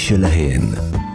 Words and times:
משלהן. 0.00 0.60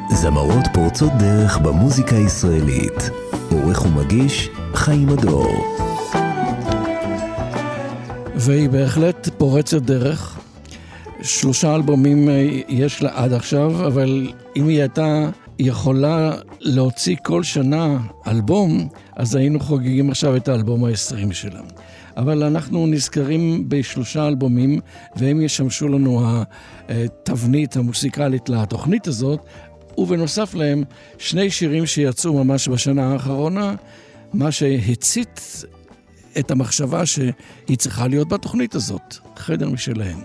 זמרות 0.09 0.65
פורצות 0.73 1.11
דרך 1.19 1.57
במוזיקה 1.57 2.15
הישראלית. 2.15 3.09
עורך 3.51 3.85
ומגיש 3.85 4.49
חיים 4.73 5.09
הדור. 5.09 5.65
והיא 8.35 8.69
בהחלט 8.69 9.29
פורצת 9.37 9.81
דרך. 9.81 10.39
שלושה 11.21 11.75
אלבומים 11.75 12.29
אה, 12.29 12.59
יש 12.67 13.01
לה 13.03 13.09
עד 13.13 13.33
עכשיו, 13.33 13.87
אבל 13.87 14.31
אם 14.55 14.67
היא 14.67 14.79
הייתה 14.79 15.29
יכולה 15.59 16.33
להוציא 16.59 17.15
כל 17.23 17.43
שנה 17.43 17.97
אלבום, 18.27 18.87
אז 19.15 19.35
היינו 19.35 19.59
חוגגים 19.59 20.09
עכשיו 20.09 20.35
את 20.35 20.47
האלבום 20.47 20.85
ה-20 20.85 21.33
שלה. 21.33 21.59
אבל 22.17 22.43
אנחנו 22.43 22.87
נזכרים 22.87 23.69
בשלושה 23.69 24.27
אלבומים, 24.27 24.79
והם 25.15 25.41
ישמשו 25.41 25.87
לנו 25.87 26.23
התבנית 26.89 27.77
המוסיקלית 27.77 28.49
לתוכנית 28.49 29.07
הזאת, 29.07 29.39
ובנוסף 29.97 30.53
להם 30.53 30.83
שני 31.17 31.49
שירים 31.49 31.85
שיצאו 31.85 32.43
ממש 32.43 32.67
בשנה 32.67 33.13
האחרונה, 33.13 33.75
מה 34.33 34.51
שהצית 34.51 35.63
את 36.39 36.51
המחשבה 36.51 37.05
שהיא 37.05 37.77
צריכה 37.77 38.07
להיות 38.07 38.27
בתוכנית 38.27 38.75
הזאת, 38.75 39.15
חדר 39.35 39.69
משלהם. 39.69 40.19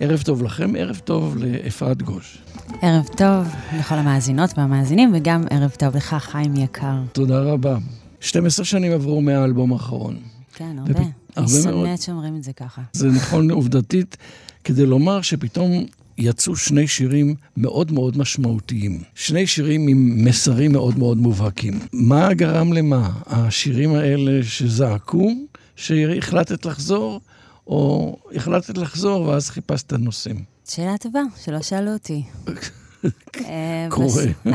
ערב 0.00 0.22
טוב 0.22 0.42
לכם, 0.42 0.72
ערב 0.78 1.00
טוב 1.04 1.36
לאפרת 1.36 2.02
גוש. 2.02 2.38
ערב 2.82 3.06
טוב 3.16 3.46
לכל 3.78 3.94
המאזינות 3.94 4.50
והמאזינים, 4.58 5.12
וגם 5.14 5.42
ערב 5.50 5.70
טוב 5.70 5.96
לך, 5.96 6.16
חיים 6.18 6.56
יקר. 6.56 6.96
תודה 7.12 7.40
רבה. 7.40 7.76
12 8.20 8.64
שנים 8.64 8.92
עברו 8.92 9.20
מהאלבום 9.20 9.72
האחרון. 9.72 10.31
כן, 10.54 10.78
הרבה. 10.78 11.00
אני 11.36 11.46
שונאת 11.62 12.02
שאומרים 12.02 12.36
את 12.36 12.42
זה 12.42 12.52
ככה. 12.52 12.82
זה 12.92 13.08
נכון 13.08 13.50
עובדתית, 13.50 14.16
כדי 14.64 14.86
לומר 14.86 15.22
שפתאום 15.22 15.86
יצאו 16.18 16.56
שני 16.56 16.88
שירים 16.88 17.34
מאוד 17.56 17.92
מאוד 17.92 18.18
משמעותיים. 18.18 19.02
שני 19.14 19.46
שירים 19.46 19.88
עם 19.88 20.24
מסרים 20.24 20.72
מאוד 20.72 20.98
מאוד 20.98 21.18
מובהקים. 21.18 21.80
מה 21.92 22.34
גרם 22.34 22.72
למה? 22.72 23.10
השירים 23.26 23.94
האלה 23.94 24.42
שזעקו, 24.42 25.30
שהחלטת 25.76 26.64
לחזור, 26.66 27.20
או 27.66 28.16
החלטת 28.34 28.78
לחזור 28.78 29.22
ואז 29.22 29.50
חיפשת 29.50 29.92
נושאים? 29.92 30.44
שאלה 30.68 30.98
טובה, 30.98 31.22
שלא 31.44 31.62
שאלו 31.62 31.92
אותי. 31.92 32.22
אה, 33.44 33.86
קורה. 33.90 34.24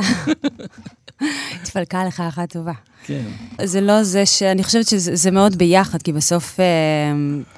התפלקה 1.61 2.05
לך 2.05 2.19
אחת 2.19 2.53
טובה. 2.53 2.73
כן. 3.03 3.23
זה 3.63 3.81
לא 3.81 4.03
זה 4.03 4.25
ש... 4.25 4.43
אני 4.43 4.63
חושבת 4.63 4.87
שזה 4.87 5.31
מאוד 5.31 5.55
ביחד, 5.55 6.01
כי 6.01 6.13
בסוף 6.13 6.59
אה, 6.59 6.65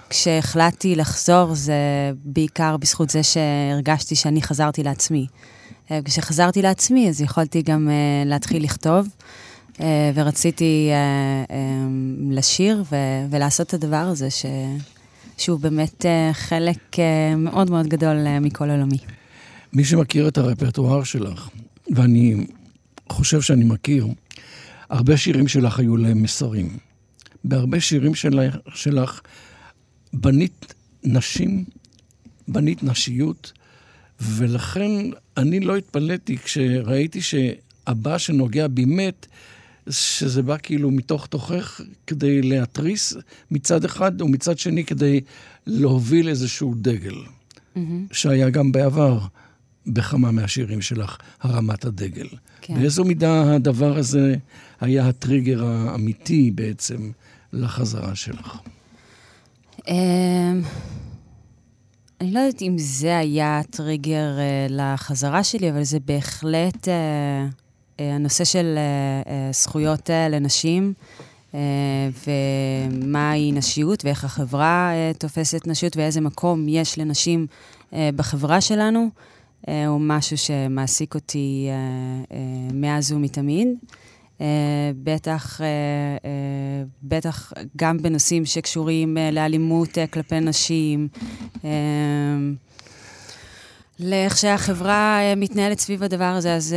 כשהחלטתי 0.10 0.96
לחזור, 0.96 1.56
זה 1.56 1.74
בעיקר 2.24 2.78
בזכות 2.78 3.10
זה 3.10 3.24
שהרגשתי 3.24 4.16
שאני 4.16 4.42
חזרתי 4.42 4.84
לעצמי. 4.84 5.28
אה, 5.92 6.00
כשחזרתי 6.06 6.62
לעצמי, 6.62 7.10
אז 7.10 7.22
יכולתי 7.22 7.62
גם 7.62 7.90
להתחיל 8.26 8.64
לכתוב, 8.64 9.08
ורציתי 10.14 10.90
לשיר 12.30 12.84
ולעשות 13.30 13.68
את 13.68 13.74
הדבר 13.74 13.96
הזה, 13.96 14.30
ש... 14.30 14.46
שהוא 15.38 15.60
באמת 15.60 16.06
חלק 16.34 16.96
מאוד 17.38 17.72
מאוד 17.72 17.88
גדול 17.88 18.18
מכל 18.42 18.70
עולמי. 18.70 18.98
מי 19.74 19.84
שמכיר 19.84 20.28
את 20.28 20.38
הרפרטואר 20.38 21.04
שלך, 21.04 21.50
ואני 21.96 22.46
חושב 23.12 23.42
שאני 23.42 23.66
מכיר, 23.66 24.08
הרבה 24.90 25.18
שירים 25.18 25.48
שלך 25.48 25.80
היו 25.80 25.98
להם 25.98 26.24
מסרים. 26.24 26.78
בהרבה 27.44 27.80
שירים 27.80 28.16
שלך, 28.16 28.56
שלך 28.74 29.22
בנית 30.14 30.74
נשים, 31.04 31.66
בנית 32.48 32.84
נשיות, 32.84 33.52
ולכן 34.22 34.92
אני 35.38 35.60
לא 35.60 35.78
התפלאתי 35.78 36.38
כשראיתי 36.38 37.22
שהבא 37.22 38.18
שנוגע 38.18 38.68
בי 38.68 38.86
מת, 38.86 39.28
שזה 39.90 40.42
בא 40.42 40.58
כאילו 40.64 40.92
מתוך 40.92 41.28
תוכך 41.28 41.82
כדי 42.08 42.42
להתריס 42.42 43.14
מצד 43.52 43.86
אחד, 43.86 44.22
ומצד 44.22 44.58
שני 44.58 44.84
כדי 44.84 45.22
להוביל 45.68 46.30
איזשהו 46.30 46.74
דגל, 46.76 47.16
mm-hmm. 47.16 47.80
שהיה 48.12 48.50
גם 48.50 48.72
בעבר. 48.72 49.20
בכמה 49.88 50.32
מהשירים 50.32 50.82
שלך, 50.82 51.18
הרמת 51.42 51.86
הדגל. 51.86 52.28
כן. 52.62 52.80
באיזו 52.80 53.04
מידה 53.04 53.56
הדבר 53.56 53.98
הזה 53.98 54.36
היה 54.82 55.08
הטריגר 55.08 55.66
האמיתי 55.66 56.52
בעצם 56.52 57.12
לחזרה 57.54 58.16
שלך? 58.16 58.58
אמ, 59.88 60.62
אני 62.22 62.32
לא 62.32 62.40
יודעת 62.40 62.62
אם 62.62 62.76
זה 62.78 63.18
היה 63.18 63.60
הטריגר 63.60 64.38
uh, 64.38 64.72
לחזרה 64.72 65.44
שלי, 65.44 65.70
אבל 65.72 65.84
זה 65.84 66.00
בהחלט 66.06 66.88
uh, 66.88 66.88
uh, 66.88 68.02
הנושא 68.02 68.44
של 68.44 68.78
זכויות 69.52 70.10
לנשים, 70.30 70.94
uh, 71.52 71.56
ומהי 72.28 73.52
נשיות, 73.52 74.06
ואיך 74.06 74.24
החברה 74.24 74.92
uh, 74.92 75.18
תופסת 75.18 75.68
נשיות, 75.68 75.98
ואיזה 75.98 76.22
מקום 76.22 76.66
יש 76.70 76.98
לנשים 76.98 77.48
uh, 77.92 77.96
בחברה 78.16 78.62
שלנו. 78.62 79.10
אה, 79.68 79.88
הוא 79.88 80.02
משהו 80.02 80.38
שמעסיק 80.38 81.16
אותי 81.16 81.68
אה, 81.70 81.74
אה, 82.36 82.74
מאז 82.74 83.12
ומתמיד. 83.12 83.68
בטח, 85.04 85.62
בטח 87.04 87.54
גם 87.78 87.98
בנושאים 87.98 88.46
שקשורים 88.46 89.18
לאלימות 89.32 89.98
כלפי 90.14 90.40
נשים, 90.40 91.08
לאיך 94.00 94.38
שהחברה 94.38 95.20
מתנהלת 95.38 95.80
סביב 95.80 96.04
הדבר 96.04 96.24
הזה, 96.24 96.56
אז 96.56 96.76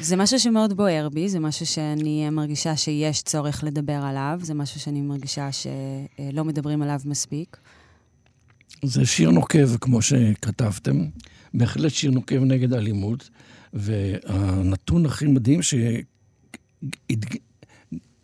זה 0.00 0.16
משהו 0.16 0.40
שמאוד 0.40 0.72
בוער 0.76 1.08
בי, 1.08 1.28
זה 1.28 1.40
משהו 1.40 1.66
שאני 1.66 2.30
מרגישה 2.30 2.76
שיש 2.76 3.22
צורך 3.22 3.64
לדבר 3.64 4.00
עליו, 4.04 4.38
זה 4.42 4.54
משהו 4.54 4.80
שאני 4.80 5.00
מרגישה 5.00 5.48
שלא 5.52 6.44
מדברים 6.44 6.82
עליו 6.82 7.00
מספיק. 7.04 7.56
זה 8.84 9.06
שיר 9.06 9.30
נוקב, 9.30 9.76
כמו 9.76 10.02
שכתבתם. 10.02 11.04
בהחלט 11.56 11.92
שיר 11.92 12.10
נוקב 12.10 12.42
נגד 12.44 12.72
אלימות, 12.72 13.30
והנתון 13.72 15.06
הכי 15.06 15.26
מדהים 15.26 15.60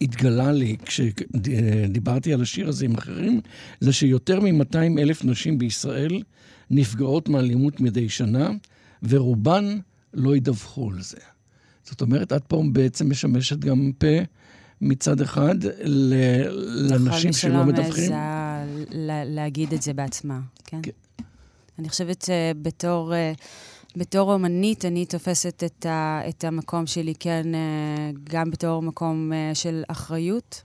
שהתגלה 0.00 0.52
לי 0.52 0.76
כשדיברתי 0.84 2.32
על 2.32 2.42
השיר 2.42 2.68
הזה 2.68 2.84
עם 2.84 2.94
אחרים, 2.94 3.40
זה 3.80 3.92
שיותר 3.92 4.40
מ-200 4.40 4.98
אלף 4.98 5.24
נשים 5.24 5.58
בישראל 5.58 6.22
נפגעות 6.70 7.28
מאלימות 7.28 7.80
מדי 7.80 8.08
שנה, 8.08 8.50
ורובן 9.02 9.78
לא 10.14 10.36
ידווחו 10.36 10.90
על 10.90 11.02
זה. 11.02 11.18
זאת 11.84 12.00
אומרת, 12.00 12.32
את 12.32 12.44
פה 12.44 12.62
בעצם 12.72 13.10
משמשת 13.10 13.58
גם 13.58 13.92
פה 13.98 14.06
מצד 14.80 15.20
אחד 15.20 15.54
לנשים 16.66 17.32
שלא 17.32 17.64
מדווחים. 17.64 17.92
כל 17.94 18.00
מי 18.00 18.06
שלא 18.06 18.16
מעזה 18.96 19.24
להגיד 19.26 19.72
את 19.72 19.82
זה 19.82 19.92
בעצמה, 19.92 20.40
כן? 20.64 20.80
כן. 20.82 20.90
אני 21.78 21.88
חושבת 21.88 22.22
שבתור 22.22 23.14
אה, 23.14 23.32
בתור 23.96 24.32
אומנית, 24.32 24.84
אני 24.84 25.06
תופסת 25.06 25.64
את, 25.64 25.86
ה, 25.86 26.20
את 26.28 26.44
המקום 26.44 26.86
שלי, 26.86 27.14
כן, 27.20 27.54
אה, 27.54 28.10
גם 28.24 28.50
בתור 28.50 28.82
מקום 28.82 29.32
אה, 29.32 29.50
של 29.54 29.82
אחריות, 29.88 30.62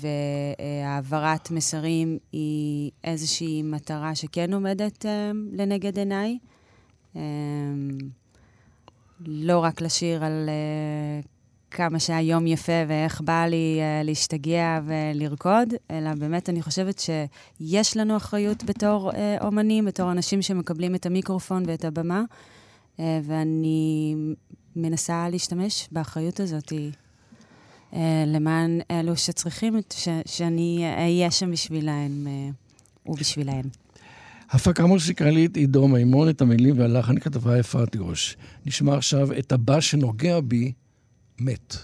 והעברת 0.00 1.50
מסרים 1.50 2.18
היא 2.32 2.90
איזושהי 3.04 3.62
מטרה 3.62 4.14
שכן 4.14 4.54
עומדת 4.54 5.04
לנגד 5.52 5.98
עיניי. 5.98 6.38
לא 9.20 9.58
רק 9.58 9.80
לשיר 9.80 10.24
על 10.24 10.48
כמה 11.70 11.98
שהיום 11.98 12.46
יפה 12.46 12.72
ואיך 12.88 13.20
בא 13.20 13.46
לי 13.46 13.78
uh, 13.80 14.06
להשתגע 14.06 14.80
ולרקוד, 14.86 15.68
אלא 15.90 16.14
באמת 16.14 16.48
אני 16.48 16.62
חושבת 16.62 16.98
שיש 16.98 17.96
לנו 17.96 18.16
אחריות 18.16 18.64
בתור 18.64 19.10
uh, 19.10 19.14
אומנים, 19.44 19.84
בתור 19.84 20.12
אנשים 20.12 20.42
שמקבלים 20.42 20.94
את 20.94 21.06
המיקרופון 21.06 21.62
ואת 21.66 21.84
הבמה, 21.84 22.22
uh, 22.96 23.00
ואני 23.24 24.14
מנסה 24.76 25.28
להשתמש 25.28 25.88
באחריות 25.92 26.40
הזאת 26.40 26.72
uh, 26.72 27.96
למען 28.26 28.80
אלו 28.90 29.16
שצריכים 29.16 29.74
ש- 29.92 30.08
שאני 30.26 30.84
אהיה 30.98 31.30
שם 31.30 31.50
בשבילהם 31.50 32.26
uh, 32.26 33.10
ובשבילהם. 33.10 33.64
הפקה 34.50 34.86
מוסיקלית 34.86 35.56
עידו 35.56 35.88
מימון, 35.88 36.28
את 36.28 36.40
המילים 36.40 36.78
והלחן 36.78 37.18
כתבה 37.18 37.60
אפרת 37.60 37.96
גוש. 37.96 38.36
נשמע 38.66 38.96
עכשיו 38.96 39.28
את 39.38 39.52
הבא 39.52 39.80
שנוגע 39.80 40.40
בי 40.40 40.72
מת. 41.40 41.76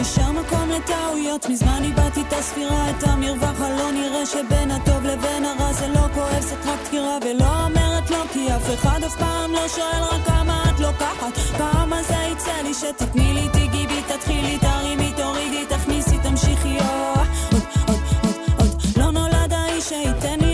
נשאר 0.00 0.32
מקום 0.32 0.70
לת... 0.70 0.86
טעויות, 0.86 1.48
מזמן 1.48 1.82
איבדתי 1.82 2.20
את 2.20 2.32
הספירה, 2.32 2.90
את 2.90 3.02
המרווח 3.02 3.60
הלא 3.60 3.92
נראה 3.92 4.26
שבין 4.26 4.70
הטוב 4.70 5.04
לבין 5.04 5.44
הרע 5.44 5.72
זה 5.72 5.88
לא 5.88 6.06
כואב, 6.14 6.40
זאת 6.40 6.66
רק 6.66 6.78
דקירה 6.86 7.18
ולא 7.22 7.64
אומרת 7.64 8.10
לא, 8.10 8.22
כי 8.32 8.48
אף 8.56 8.74
אחד 8.74 9.00
אף 9.06 9.16
פעם 9.16 9.52
לא 9.52 9.68
שואל 9.68 10.02
רק 10.02 10.26
כמה 10.26 10.64
את 10.70 10.80
לוקחת. 10.80 11.32
כמה 11.58 12.02
זה 12.02 12.14
יצא 12.32 12.62
לי 12.62 12.74
שתתני 12.74 13.34
לי, 13.34 13.48
תיגעי 13.52 13.86
בי, 13.86 14.02
תתחילי, 14.08 14.58
תרימי, 14.58 15.12
תורידי, 15.16 15.64
תכניסי, 15.68 16.18
תמשיכי, 16.22 16.76
עוד, 16.78 17.26
עוד, 17.52 17.62
עוד, 17.88 18.34
עוד. 18.58 18.82
לא 18.96 19.10
נולד 19.10 19.52
האיש 19.52 19.88
שייתן 19.88 20.40
לי 20.40 20.45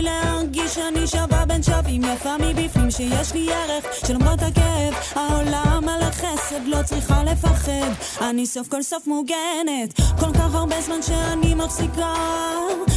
שאני 0.82 1.06
שווה 1.06 1.44
בין 1.46 1.62
שווים, 1.62 2.02
יפה 2.04 2.36
מבפנים, 2.38 2.90
שיש 2.90 3.32
לי 3.32 3.52
ערך, 3.52 3.84
שלמרות 4.06 4.42
הכאב, 4.42 4.94
העולם 5.14 5.88
על 5.88 6.02
החסד, 6.02 6.66
לא 6.66 6.82
צריכה 6.84 7.24
לפחד. 7.24 8.20
אני 8.20 8.46
סוף 8.46 8.68
כל 8.68 8.82
סוף 8.82 9.06
מוגנת, 9.06 10.00
כל 10.20 10.32
כך 10.34 10.54
הרבה 10.54 10.80
זמן 10.80 11.02
שאני 11.02 11.54
מפסיקה. 11.54 12.14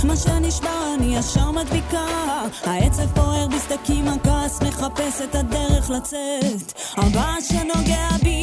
מה 0.03 0.15
שנשבר 0.15 0.93
אני 0.95 1.17
ישר 1.17 1.51
מדביקה. 1.51 2.05
העצב 2.63 3.07
פוער 3.15 3.47
בסדקים, 3.47 4.07
הכעס 4.07 4.61
מחפש 4.61 5.21
את 5.21 5.35
הדרך 5.35 5.89
לצאת. 5.89 6.73
הבא 6.97 7.33
שנוגע 7.41 8.07
בי 8.23 8.34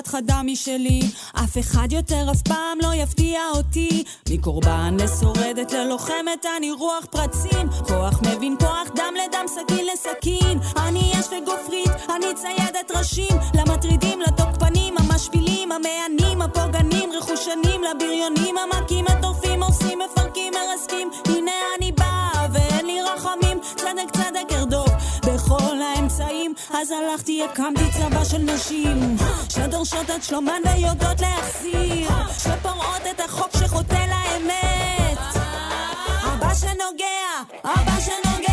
אחת 0.00 0.08
חדה 0.08 0.42
משלי. 0.44 1.00
אף 1.32 1.58
אחד 1.58 1.92
יותר 1.92 2.30
אף 2.30 2.42
פעם 2.42 2.78
לא 2.82 2.94
יפתיע 2.94 3.40
אותי. 3.54 4.04
מקורבן 4.30 4.96
לשורדת 5.00 5.72
ללוחמת 5.72 6.46
אני 6.56 6.70
רוח 6.70 7.04
פרצים. 7.10 7.68
כוח 7.86 8.20
מבין 8.22 8.56
כוח 8.58 8.88
דם 8.96 9.14
לדם 9.24 9.44
סכין 9.48 9.86
לסכין. 9.92 10.58
אני 10.76 11.12
אש 11.20 11.26
וגופרית 11.26 11.90
אני 12.16 12.26
ציידת 12.34 12.90
ראשים. 12.96 13.36
למטרידים 13.54 14.19
אז 26.80 26.90
הלכתי 26.90 27.44
הקמתי 27.44 27.84
צבא 27.92 28.24
של 28.24 28.38
נשים 28.38 29.16
שדורשות 29.48 30.10
את 30.16 30.24
שלומן 30.24 30.60
ויודעות 30.64 31.20
להחזיר 31.20 32.08
שפורעות 32.38 33.02
את 33.10 33.20
החוק 33.20 33.50
שחוטא 33.56 33.94
לאמת. 33.94 35.18
הבא 36.22 36.54
שנוגע 36.54 37.60
הבא 37.64 38.00
שנוגע 38.00 38.49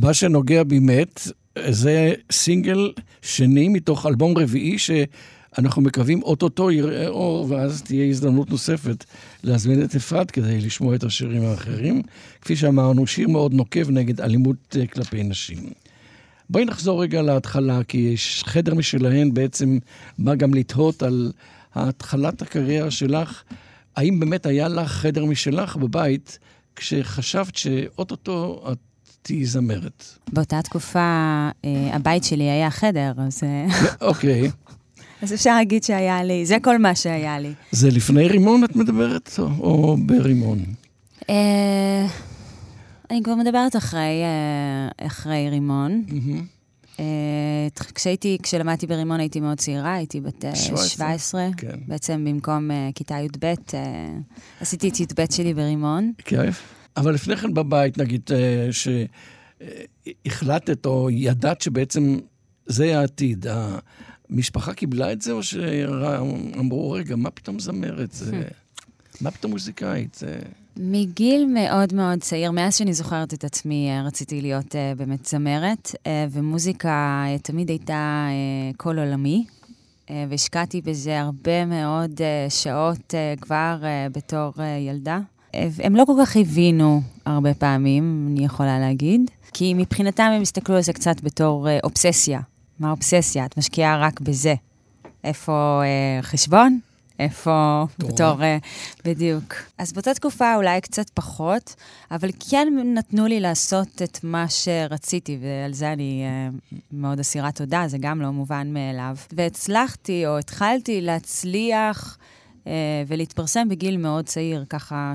הבא 0.00 0.12
שנוגע 0.12 0.62
בי 0.62 0.78
מת, 0.78 1.20
זה 1.68 2.12
סינגל 2.32 2.92
שני 3.22 3.68
מתוך 3.68 4.06
אלבום 4.06 4.38
רביעי 4.38 4.78
שאנחנו 4.78 5.82
מקווים 5.82 6.22
אוטוטו 6.22 6.70
יראה 6.70 7.08
אור, 7.08 7.46
ואז 7.50 7.82
תהיה 7.82 8.04
הזדמנות 8.04 8.50
נוספת 8.50 9.04
להזמין 9.44 9.84
את 9.84 9.94
אפרת 9.94 10.30
כדי 10.30 10.60
לשמוע 10.60 10.94
את 10.94 11.04
השירים 11.04 11.44
האחרים. 11.44 12.02
כפי 12.40 12.56
שאמרנו, 12.56 13.06
שיר 13.06 13.28
מאוד 13.28 13.54
נוקב 13.54 13.90
נגד 13.90 14.20
אלימות 14.20 14.76
אה, 14.80 14.86
כלפי 14.86 15.22
נשים. 15.22 15.58
בואי 16.50 16.64
נחזור 16.64 17.02
רגע 17.02 17.22
להתחלה, 17.22 17.84
כי 17.84 17.98
יש 17.98 18.42
חדר 18.46 18.74
משלהן 18.74 19.34
בעצם 19.34 19.78
בא 20.18 20.34
גם 20.34 20.54
לתהות 20.54 21.02
על 21.02 21.32
התחלת 21.74 22.42
הקריירה 22.42 22.90
שלך. 22.90 23.42
האם 23.96 24.20
באמת 24.20 24.46
היה 24.46 24.68
לך 24.68 24.90
חדר 24.90 25.24
משלך 25.24 25.76
בבית 25.76 26.38
כשחשבת 26.76 27.56
שאוטוטו 27.56 28.64
את 28.72 28.78
תהיי 29.22 29.44
זמרת? 29.44 30.04
באותה 30.32 30.62
תקופה 30.62 30.98
אה, 31.64 31.90
הבית 31.92 32.24
שלי 32.24 32.44
היה 32.50 32.70
חדר, 32.70 33.12
אז, 33.18 33.40
אה, 33.42 33.66
אוקיי. 34.08 34.50
אז 35.22 35.34
אפשר 35.34 35.54
להגיד 35.54 35.84
שהיה 35.84 36.22
לי, 36.24 36.46
זה 36.46 36.56
כל 36.62 36.78
מה 36.78 36.94
שהיה 36.94 37.38
לי. 37.38 37.52
זה 37.72 37.90
לפני 37.90 38.28
רימון 38.28 38.64
את 38.64 38.76
מדברת, 38.76 39.30
או, 39.38 39.44
או 39.44 39.96
ברימון? 39.96 40.58
אה, 41.30 42.06
אני 43.10 43.22
כבר 43.22 43.34
מדברת 43.34 43.76
אחרי, 43.76 44.22
אה, 44.22 45.06
אחרי 45.06 45.50
רימון. 45.50 46.04
אה, 47.00 47.04
כשהייתי, 47.94 48.38
כשלמדתי 48.42 48.86
ברימון 48.86 49.20
הייתי 49.20 49.40
מאוד 49.40 49.58
צעירה, 49.58 49.94
הייתי 49.94 50.20
בת 50.20 50.44
אה, 50.44 50.56
17, 50.56 50.88
17. 50.88 51.48
כן. 51.56 51.78
בעצם 51.86 52.24
במקום 52.24 52.70
כיתה 52.94 53.14
י"ב, 53.14 53.54
עשיתי 54.60 54.88
את 54.88 55.00
י"ב 55.00 55.24
שלי 55.30 55.54
ברימון. 55.54 56.12
כיף. 56.18 56.79
אבל 56.96 57.14
לפני 57.14 57.36
כן 57.36 57.54
בבית, 57.54 57.98
נגיד, 57.98 58.30
אה, 58.32 58.68
שהחלטת 60.26 60.86
או 60.86 61.10
ידעת 61.10 61.60
שבעצם 61.60 62.18
זה 62.66 62.98
העתיד, 62.98 63.46
המשפחה 64.30 64.74
קיבלה 64.74 65.12
את 65.12 65.22
זה, 65.22 65.32
או 65.32 65.42
שאמרו, 65.42 66.90
רגע, 66.90 67.16
מה 67.16 67.30
פתאום 67.30 67.58
זמרת? 67.58 68.12
זה... 68.12 68.42
מה 69.20 69.30
פתאום 69.30 69.52
מוזיקאית? 69.52 70.14
זה... 70.14 70.38
מגיל 70.76 71.46
מאוד 71.54 71.94
מאוד 71.94 72.18
צעיר, 72.20 72.50
מאז 72.50 72.76
שאני 72.76 72.92
זוכרת 72.92 73.34
את 73.34 73.44
עצמי, 73.44 73.90
אה, 73.90 74.02
רציתי 74.06 74.40
להיות 74.40 74.74
uh, 74.74 74.98
באמת 74.98 75.26
זמרת, 75.26 75.88
uh, 75.94 76.08
ומוזיקה 76.30 77.24
uh, 77.36 77.42
תמיד 77.42 77.68
הייתה 77.68 78.28
uh, 78.28 78.76
קול 78.76 78.98
עולמי, 78.98 79.44
uh, 80.06 80.10
והשקעתי 80.28 80.80
בזה 80.80 81.20
הרבה 81.20 81.64
מאוד 81.64 82.10
uh, 82.18 82.50
שעות 82.50 83.14
uh, 83.14 83.40
כבר 83.40 83.76
uh, 83.80 84.12
בתור 84.12 84.52
uh, 84.56 84.60
ילדה. 84.88 85.20
הם 85.54 85.96
לא 85.96 86.04
כל 86.04 86.12
כך 86.20 86.36
הבינו 86.36 87.00
הרבה 87.26 87.54
פעמים, 87.54 88.28
אני 88.30 88.44
יכולה 88.44 88.78
להגיד, 88.78 89.30
כי 89.52 89.74
מבחינתם 89.74 90.30
הם 90.36 90.42
הסתכלו 90.42 90.76
על 90.76 90.82
זה 90.82 90.92
קצת 90.92 91.20
בתור 91.22 91.68
uh, 91.68 91.70
אובססיה. 91.84 92.40
מה 92.78 92.90
אובססיה? 92.90 93.44
את 93.44 93.58
משקיעה 93.58 93.98
רק 93.98 94.20
בזה. 94.20 94.54
איפה 95.24 95.82
uh, 95.82 96.22
חשבון? 96.22 96.78
איפה 97.18 97.84
בתור... 97.98 98.42
אה, 98.42 98.58
בדיוק. 99.04 99.54
אז 99.78 99.92
באותה 99.92 100.14
תקופה 100.14 100.56
אולי 100.56 100.80
קצת 100.80 101.10
פחות, 101.10 101.74
אבל 102.10 102.30
כן 102.50 102.68
נתנו 102.94 103.26
לי 103.26 103.40
לעשות 103.40 104.02
את 104.02 104.18
מה 104.22 104.48
שרציתי, 104.48 105.38
ועל 105.40 105.72
זה 105.72 105.92
אני 105.92 106.24
uh, 106.72 106.74
מאוד 106.92 107.20
אסירת 107.20 107.56
תודה, 107.56 107.84
זה 107.86 107.98
גם 108.00 108.22
לא 108.22 108.30
מובן 108.30 108.72
מאליו. 108.72 109.16
והצלחתי, 109.32 110.26
או 110.26 110.38
התחלתי 110.38 111.00
להצליח 111.00 112.18
ולהתפרסם 113.06 113.68
בגיל 113.68 113.96
מאוד 113.96 114.26
צעיר, 114.26 114.64
ככה 114.68 115.14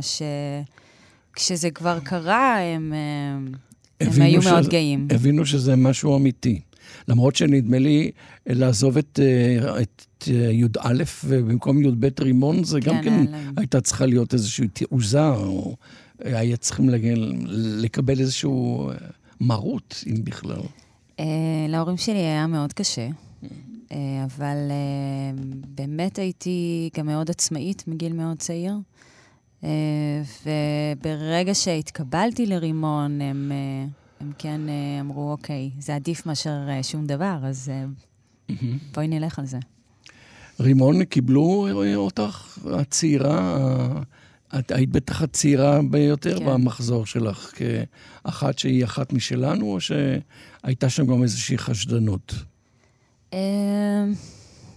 שכשזה 1.31 1.71
כבר 1.71 1.99
קרה, 1.99 2.59
הם... 2.59 2.93
Uh, 2.93 3.57
הם 3.99 4.21
היו 4.21 4.41
שזה, 4.41 4.51
מאוד 4.51 4.67
גאים. 4.67 5.07
הבינו 5.11 5.45
שזה 5.45 5.75
משהו 5.75 6.17
אמיתי. 6.17 6.61
למרות 7.07 7.35
שנדמה 7.35 7.79
לי 7.79 8.11
לעזוב 8.47 8.97
את, 8.97 9.19
אה, 9.23 9.81
את 9.81 10.03
אה, 10.27 10.51
י"א 10.51 11.03
ובמקום 11.23 11.81
י"ב 11.81 12.07
רימון, 12.19 12.63
זה 12.63 12.79
גם 12.79 12.95
כן, 13.03 13.25
כן 13.25 13.31
הייתה 13.57 13.81
צריכה 13.81 14.05
להיות 14.05 14.33
איזושהי 14.33 14.67
תעוזה, 14.67 15.29
או 15.29 15.75
היה 16.23 16.57
צריכים 16.57 16.89
לגל, 16.89 17.33
לקבל 17.81 18.19
איזשהו 18.19 18.89
אה, 18.89 18.95
מרות, 19.41 20.03
אם 20.07 20.23
בכלל. 20.23 20.61
להורים 21.69 21.97
שלי 21.97 22.17
היה 22.17 22.47
מאוד 22.47 22.73
קשה. 22.73 23.07
אבל 24.25 24.57
באמת 25.67 26.19
הייתי 26.19 26.89
גם 26.97 27.05
מאוד 27.05 27.29
עצמאית 27.29 27.83
מגיל 27.87 28.13
מאוד 28.13 28.37
צעיר. 28.37 28.73
וברגע 30.43 31.53
שהתקבלתי 31.53 32.45
לרימון, 32.45 33.21
הם 33.21 33.51
הם 34.19 34.31
כן 34.37 34.61
אה, 34.69 35.01
אמרו, 35.01 35.31
אוקיי, 35.31 35.69
זה 35.79 35.95
עדיף 35.95 36.25
מאשר 36.25 36.69
אה, 36.69 36.83
שום 36.83 37.05
דבר, 37.05 37.37
אז. 37.43 37.71
בואי 38.93 39.07
נלך 39.07 39.39
על 39.39 39.45
זה. 39.45 39.57
רימון, 40.59 41.03
קיבלו 41.03 41.67
אותך, 41.95 42.57
הצעירה, 42.73 43.57
את 44.59 44.71
היית 44.71 44.89
בטח 44.89 45.21
הצעירה 45.21 45.79
ביותר 45.89 46.39
כן. 46.39 46.45
במחזור 46.45 47.05
שלך, 47.05 47.51
כאחת 47.55 48.59
שהיא 48.59 48.83
אחת 48.83 49.13
משלנו, 49.13 49.65
או 49.65 49.77
שהייתה 49.81 50.89
שם 50.89 51.05
גם 51.05 51.23
איזושהי 51.23 51.57
חשדנות? 51.57 52.33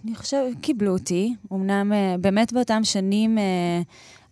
אני 0.05 0.15
חושבת, 0.15 0.57
קיבלו 0.61 0.93
אותי. 0.93 1.35
אמנם 1.53 1.93
באמת 2.21 2.53
באותם 2.53 2.85
שנים 2.85 3.39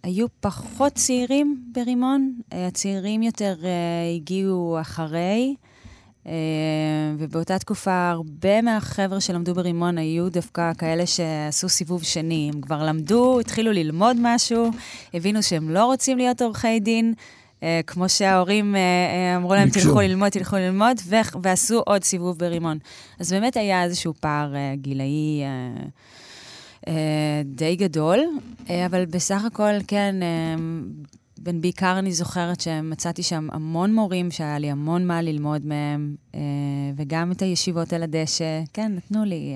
היו 0.02 0.26
פחות 0.40 0.92
צעירים 0.92 1.62
ברימון, 1.72 2.32
אה, 2.52 2.66
הצעירים 2.66 3.22
יותר 3.22 3.56
הגיעו 4.16 4.78
אחרי, 4.80 5.54
ובאותה 7.18 7.58
תקופה 7.58 8.10
הרבה 8.10 8.62
מהחבר'ה 8.62 9.20
שלמדו 9.20 9.54
ברימון 9.54 9.98
היו 9.98 10.30
דווקא 10.30 10.72
כאלה 10.78 11.06
שעשו 11.06 11.68
סיבוב 11.68 12.02
שני. 12.02 12.50
הם 12.54 12.60
כבר 12.60 12.86
למדו, 12.86 13.40
התחילו 13.40 13.72
ללמוד 13.72 14.16
משהו, 14.20 14.70
הבינו 15.14 15.42
שהם 15.42 15.70
לא 15.70 15.84
רוצים 15.84 16.18
להיות 16.18 16.42
עורכי 16.42 16.80
דין. 16.80 17.14
Uh, 17.60 17.64
כמו 17.86 18.08
שההורים 18.08 18.74
uh, 18.74 19.36
אמרו 19.36 19.54
להם, 19.54 19.70
תלכו 19.70 20.00
ללמוד, 20.00 20.28
תלכו 20.28 20.56
ללמוד, 20.56 20.96
ועשו 21.42 21.82
עוד 21.86 22.04
סיבוב 22.04 22.38
ברימון. 22.38 22.78
אז 23.20 23.32
באמת 23.32 23.56
היה 23.56 23.84
איזשהו 23.84 24.14
פער 24.20 24.54
גילאי 24.74 25.42
אה, 26.88 27.42
די 27.44 27.76
גדול, 27.76 28.20
אה, 28.70 28.86
אבל 28.86 29.06
בסך 29.06 29.44
הכל, 29.44 29.72
כן, 29.88 30.14
אה, 30.22 30.54
בעיקר 31.38 31.98
אני 31.98 32.12
זוכרת 32.12 32.60
שמצאתי 32.60 33.22
שם 33.22 33.48
המון 33.52 33.94
מורים 33.94 34.30
שהיה 34.30 34.58
לי 34.58 34.70
המון 34.70 35.06
מה 35.06 35.22
ללמוד 35.22 35.66
מהם, 35.66 36.14
וגם 36.96 37.32
את 37.32 37.42
הישיבות 37.42 37.92
על 37.92 38.02
הדשא, 38.02 38.62
כן, 38.72 38.92
נתנו 38.96 39.24
לי. 39.24 39.54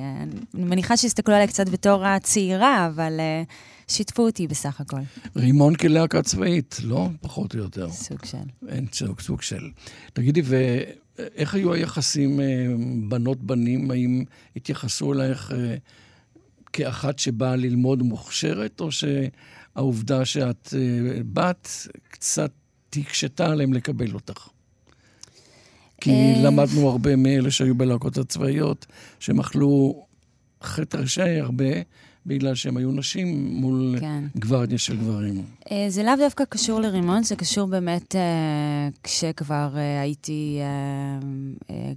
אני 0.55 0.65
מניחה 0.65 0.97
שהסתכלו 0.97 1.35
עליי 1.35 1.49
קצת 1.49 1.69
בתור 1.69 2.05
הצעירה, 2.05 2.87
אבל 2.87 3.21
שיתפו 3.91 4.23
אותי 4.27 4.47
בסך 4.47 4.81
הכל. 4.81 5.01
רימון 5.37 5.75
כלהקה 5.75 6.23
צבאית, 6.23 6.77
לא? 6.85 7.09
פחות 7.21 7.55
או 7.55 7.59
יותר. 7.59 7.91
סוג 7.91 8.25
של. 8.25 8.39
אין 8.69 8.87
סוג, 8.93 9.21
סוג 9.21 9.43
של. 9.43 9.71
תגידי, 10.13 10.43
ואיך 10.45 11.55
היו 11.55 11.73
היחסים 11.73 12.41
בנות-בנים? 13.09 13.91
האם 13.91 14.25
התייחסו 14.57 15.13
אלייך... 15.13 15.53
כאחת 16.73 17.19
שבאה 17.19 17.57
ללמוד 17.57 18.03
מוכשרת, 18.03 18.81
או 18.81 18.89
שהעובדה 18.93 20.25
שאת 20.25 20.67
uh, 20.67 20.73
בת 21.33 21.69
קצת 22.11 22.53
הקשתה 22.97 23.47
עליהם 23.47 23.73
לקבל 23.73 24.15
אותך? 24.15 24.49
כי 26.01 26.11
אה, 26.11 26.43
למדנו 26.45 26.89
הרבה 26.89 27.17
מאלה 27.17 27.51
שהיו 27.51 27.75
בלהקות 27.75 28.19
הצבאיות, 28.19 28.87
שהם 29.19 29.41
אכלו 29.41 30.07
חטא 30.63 30.97
ראשי 30.97 31.41
הרבה, 31.41 31.65
בגלל 32.27 32.55
שהם 32.55 32.77
היו 32.77 32.93
נשים 32.93 33.55
מול 33.55 33.97
כן. 34.01 34.25
גוורדיה 34.37 34.79
של 34.79 34.97
גברים. 34.97 35.45
אה, 35.71 35.87
זה 35.89 36.03
לאו 36.03 36.17
דווקא 36.17 36.45
קשור 36.45 36.81
לרימון, 36.81 37.23
זה 37.23 37.37
קשור 37.37 37.69
באמת 37.69 38.15
כשכבר 39.03 39.69
הייתי, 40.01 40.59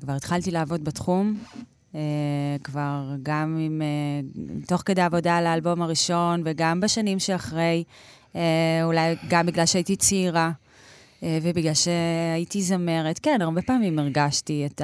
כבר 0.02 0.14
התחלתי 0.14 0.52
לעבוד 0.52 0.84
בתחום, 0.84 1.38
Uh, 1.94 1.96
כבר 2.64 3.16
גם 3.24 3.58
עם, 3.60 3.82
uh, 3.82 4.68
תוך 4.68 4.84
כדי 4.86 5.02
עבודה 5.02 5.38
על 5.38 5.48
האלבום 5.48 5.82
הראשון 5.82 6.42
וגם 6.46 6.80
בשנים 6.80 7.20
שאחרי, 7.20 7.84
uh, 8.34 8.36
אולי 8.84 9.16
גם 9.30 9.46
בגלל 9.46 9.66
שהייתי 9.66 9.96
צעירה 9.96 10.52
ובגלל 11.42 11.74
שהייתי 11.74 12.62
זמרת. 12.62 13.20
כן, 13.20 13.38
הרבה 13.42 13.62
פעמים 13.62 14.00
הרגשתי 14.00 14.66
את 14.66 14.82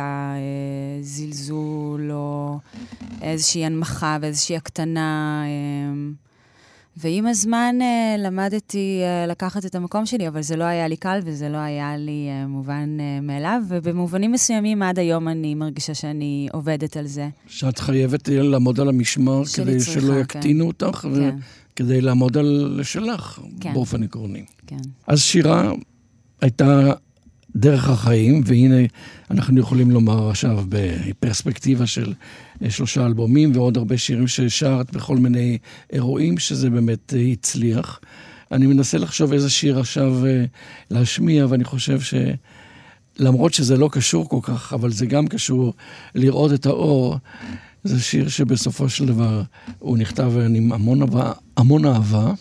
הזלזול 1.02 2.12
או 2.12 2.60
איזושהי 3.22 3.66
הנמכה 3.66 4.18
ואיזושהי 4.22 4.56
הקטנה. 4.56 5.44
Uh, 5.46 6.16
ועם 6.98 7.28
הזמן 7.28 7.76
uh, 7.80 8.20
למדתי 8.20 9.02
uh, 9.02 9.32
לקחת 9.32 9.66
את 9.66 9.76
המקום 9.76 10.06
שלי, 10.06 10.28
אבל 10.28 10.42
זה 10.42 10.56
לא 10.56 10.64
היה 10.64 10.88
לי 10.88 10.98
קל 10.98 11.20
וזה 11.24 11.50
לא 11.50 11.58
היה 11.58 11.98
לי 11.98 12.28
מובן 12.48 12.98
מאליו, 13.22 13.62
ובמובנים 13.68 14.32
מסוימים 14.32 14.82
עד 14.82 15.00
היום 15.00 15.28
אני 15.28 15.56
מרגישה 15.56 15.94
שאני 15.94 16.48
עובדת 16.54 16.98
על 16.98 17.08
זה. 17.08 17.30
שאת 17.48 17.80
חייבת 17.80 18.30
לעמוד 18.32 18.80
על 18.80 18.90
המשמר 18.90 19.46
כדי 19.46 19.78
צריכה, 19.78 20.02
שלא 20.02 20.14
כן. 20.14 20.20
יקטינו 20.20 20.64
כן. 20.64 20.86
אותך, 20.86 20.98
כן. 20.98 21.36
וכדי 21.74 22.02
לעמוד 22.02 22.38
על 22.38 22.80
שלך 22.84 23.40
כן. 23.60 23.74
באופן 23.74 24.04
עקרוני. 24.04 24.46
כן. 24.68 24.78
אז 25.08 25.22
שירה 25.22 25.72
הייתה 26.42 26.92
דרך 27.56 27.90
החיים, 27.90 28.42
והנה 28.46 28.86
אנחנו 29.32 29.60
יכולים 29.60 29.92
לומר 29.92 30.30
עכשיו 30.30 30.64
בפרספקטיבה 30.70 31.88
של 31.88 32.14
אה, 32.64 32.70
שלושה 32.70 33.06
אלבומים 33.06 33.52
ועוד 33.56 33.78
הרבה 33.78 33.98
שירים 33.98 34.28
ששרת 34.28 34.92
בכל 34.92 35.18
מיני 35.18 35.58
אירועים, 35.94 36.38
שזה 36.38 36.70
באמת 36.70 37.14
אה, 37.14 37.20
הצליח. 37.20 38.00
אני 38.52 38.68
מנסה 38.68 38.98
לחשוב 38.98 39.34
איזה 39.34 39.50
שיר 39.50 39.80
עכשיו 39.80 40.26
אה, 40.26 40.46
להשמיע, 40.92 41.46
ואני 41.50 41.64
חושב 41.64 42.00
שלמרות 43.20 43.54
שזה 43.54 43.78
לא 43.78 43.90
קשור 43.92 44.30
כל 44.30 44.40
כך, 44.42 44.74
אבל 44.74 44.92
זה 44.92 45.06
גם 45.06 45.28
קשור 45.28 45.74
לראות 46.16 46.54
את 46.54 46.66
האור. 46.66 47.18
זה 47.84 48.02
שיר 48.02 48.30
שבסופו 48.30 48.90
של 48.90 49.06
דבר 49.06 49.42
הוא 49.80 49.98
נכתב 49.98 50.32
עם 50.56 50.72
המון 50.72 51.00
המון 51.58 51.86
אהבה 51.86 52.34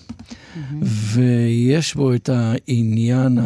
ויש 0.82 1.94
בו 1.94 2.14
את 2.14 2.28
העניין. 2.28 3.38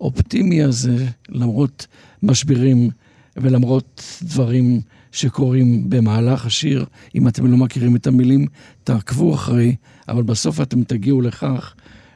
האופטימי 0.00 0.62
הזה, 0.62 1.06
למרות 1.28 1.86
משברים 2.22 2.90
ולמרות 3.36 4.02
דברים 4.22 4.80
שקורים 5.12 5.90
במהלך 5.90 6.46
השיר. 6.46 6.84
אם 7.14 7.28
אתם 7.28 7.46
לא 7.46 7.56
מכירים 7.56 7.96
את 7.96 8.06
המילים, 8.06 8.46
תעקבו 8.84 9.34
אחרי, 9.34 9.76
אבל 10.08 10.22
בסוף 10.22 10.60
אתם 10.60 10.84
תגיעו 10.84 11.20
לכך 11.20 11.74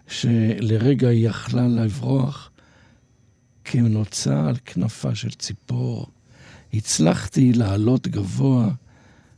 שלרגע 0.09 1.09
היא 1.09 1.29
יכלה 1.29 1.69
לברוח 1.69 2.51
כנוצה 3.65 4.49
על 4.49 4.57
כנפה 4.65 5.15
של 5.15 5.31
ציפור. 5.31 6.07
הצלחתי 6.75 7.53
לעלות 7.53 8.09
גבוה, 8.09 8.69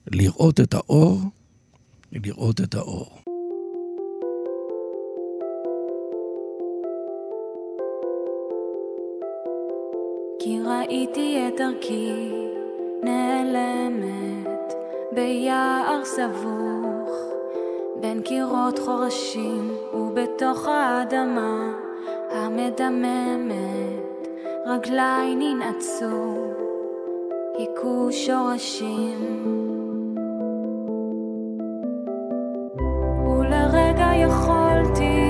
לראות 0.06 0.60
את 0.60 0.74
האור, 0.74 1.22
לראות 2.12 2.60
את 2.60 2.74
האור. 2.74 3.23
ראיתי 10.88 11.48
את 11.48 11.60
דרכי 11.60 12.32
נעלמת 13.02 14.74
ביער 15.12 16.04
סבוך 16.04 17.10
בין 18.00 18.22
קירות 18.22 18.78
חורשים 18.78 19.70
ובתוך 19.94 20.68
האדמה 20.68 21.72
המדממת 22.30 24.28
רגליי 24.66 25.34
ננעצו 25.34 26.34
היכו 27.58 28.08
שורשים. 28.10 29.44
ולרגע 33.26 34.10
יכולתי 34.16 35.23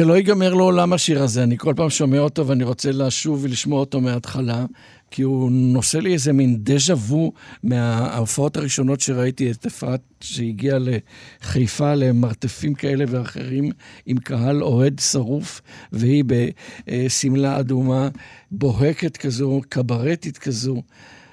שלא 0.00 0.16
ייגמר 0.16 0.54
לעולם 0.54 0.92
השיר 0.92 1.22
הזה, 1.22 1.42
אני 1.42 1.58
כל 1.58 1.74
פעם 1.76 1.90
שומע 1.90 2.18
אותו 2.18 2.46
ואני 2.46 2.64
רוצה 2.64 2.92
לשוב 2.92 3.44
ולשמוע 3.44 3.80
אותו 3.80 4.00
מההתחלה, 4.00 4.64
כי 5.10 5.22
הוא 5.22 5.50
נושא 5.52 5.98
לי 5.98 6.12
איזה 6.12 6.32
מין 6.32 6.56
דז'ה 6.60 6.94
וו 6.94 7.32
מההופעות 7.62 8.56
הראשונות 8.56 9.00
שראיתי 9.00 9.50
את 9.50 9.66
אפרת, 9.66 10.00
שהגיעה 10.20 10.78
לחיפה 10.78 11.94
למרתפים 11.94 12.74
כאלה 12.74 13.04
ואחרים, 13.08 13.70
עם 14.06 14.16
קהל 14.16 14.62
אוהד 14.62 14.98
שרוף, 14.98 15.60
והיא 15.92 16.24
בשמלה 16.26 17.60
אדומה, 17.60 18.08
בוהקת 18.50 19.16
כזו, 19.16 19.60
קברטית 19.68 20.38
כזו. 20.38 20.82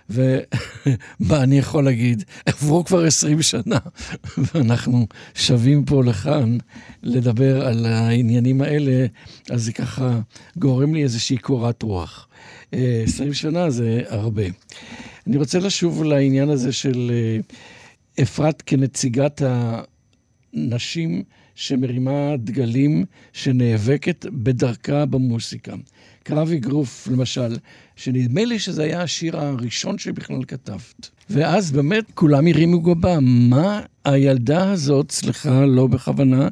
ומה 0.09 1.37
אני 1.43 1.57
יכול 1.57 1.83
להגיד? 1.83 2.23
עברו 2.45 2.85
כבר 2.85 3.05
20 3.05 3.41
שנה, 3.41 3.77
ואנחנו 4.53 5.07
שבים 5.33 5.85
פה 5.85 6.03
לכאן 6.03 6.57
לדבר 7.03 7.67
על 7.67 7.85
העניינים 7.85 8.61
האלה, 8.61 9.05
אז 9.49 9.63
זה 9.63 9.73
ככה 9.73 10.19
גורם 10.57 10.95
לי 10.95 11.03
איזושהי 11.03 11.37
קורת 11.37 11.83
רוח. 11.83 12.27
אה, 12.73 13.01
20 13.03 13.33
שנה 13.33 13.69
זה 13.69 14.01
הרבה. 14.07 14.43
אני 15.27 15.37
רוצה 15.37 15.59
לשוב 15.59 16.03
לעניין 16.03 16.49
הזה 16.49 16.71
של 16.71 17.11
אה, 17.13 17.39
אפרת 18.23 18.63
כנציגת 18.65 19.41
הנשים 20.53 21.23
שמרימה 21.55 22.37
דגלים, 22.37 23.05
שנאבקת 23.33 24.25
בדרכה 24.25 25.05
במוסיקה. 25.05 25.73
קרב 26.23 26.51
אגרוף, 26.51 27.07
למשל, 27.11 27.55
שנדמה 27.97 28.45
לי 28.45 28.59
שזה 28.59 28.83
היה 28.83 29.01
השיר 29.01 29.39
הראשון 29.39 29.97
שבכלל 29.97 30.43
כתבת. 30.47 31.09
ואז 31.29 31.71
באמת 31.71 32.05
כולם 32.13 32.47
הרימו 32.47 32.79
גבה. 32.79 33.17
מה 33.21 33.81
הילדה 34.05 34.71
הזאת, 34.71 35.11
סליחה, 35.11 35.65
לא 35.65 35.87
בכוונה, 35.87 36.47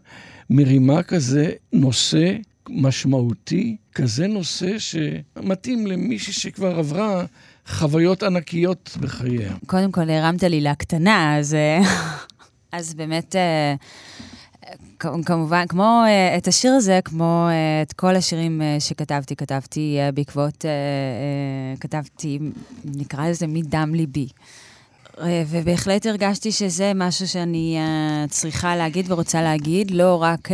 מרימה 0.49 1.03
כזה 1.03 1.51
נושא 1.73 2.34
משמעותי, 2.69 3.77
כזה 3.93 4.27
נושא 4.27 4.79
שמתאים 4.79 5.88
למישהי 5.88 6.34
שכבר 6.34 6.79
עברה 6.79 7.25
חוויות 7.67 8.23
ענקיות 8.23 8.97
בחייה. 9.01 9.53
קודם 9.65 9.91
כל, 9.91 10.10
הרמת 10.10 10.43
לי 10.43 10.62
להקטנה, 10.62 11.38
אז, 11.38 11.53
אה, 11.53 11.79
אז 12.77 12.93
באמת, 12.93 13.36
אה, 13.36 13.75
כמובן, 15.25 15.65
כמו 15.69 16.04
אה, 16.08 16.38
את 16.38 16.47
השיר 16.47 16.73
הזה, 16.73 16.99
כמו 17.06 17.47
אה, 17.49 17.82
את 17.82 17.93
כל 17.93 18.15
השירים 18.15 18.62
אה, 18.62 18.78
שכתבתי, 18.80 19.36
כתבתי 19.36 19.97
בעקבות, 20.13 20.65
כתבתי, 21.80 22.39
נקרא 22.86 23.30
לזה 23.30 23.47
מדם 23.47 23.91
ליבי. 23.95 24.28
ובהחלט 25.47 26.06
הרגשתי 26.06 26.51
שזה 26.51 26.91
משהו 26.95 27.28
שאני 27.28 27.78
צריכה 28.30 28.75
להגיד 28.75 29.12
ורוצה 29.12 29.41
להגיד, 29.41 29.91
לא 29.91 30.21
רק 30.23 30.49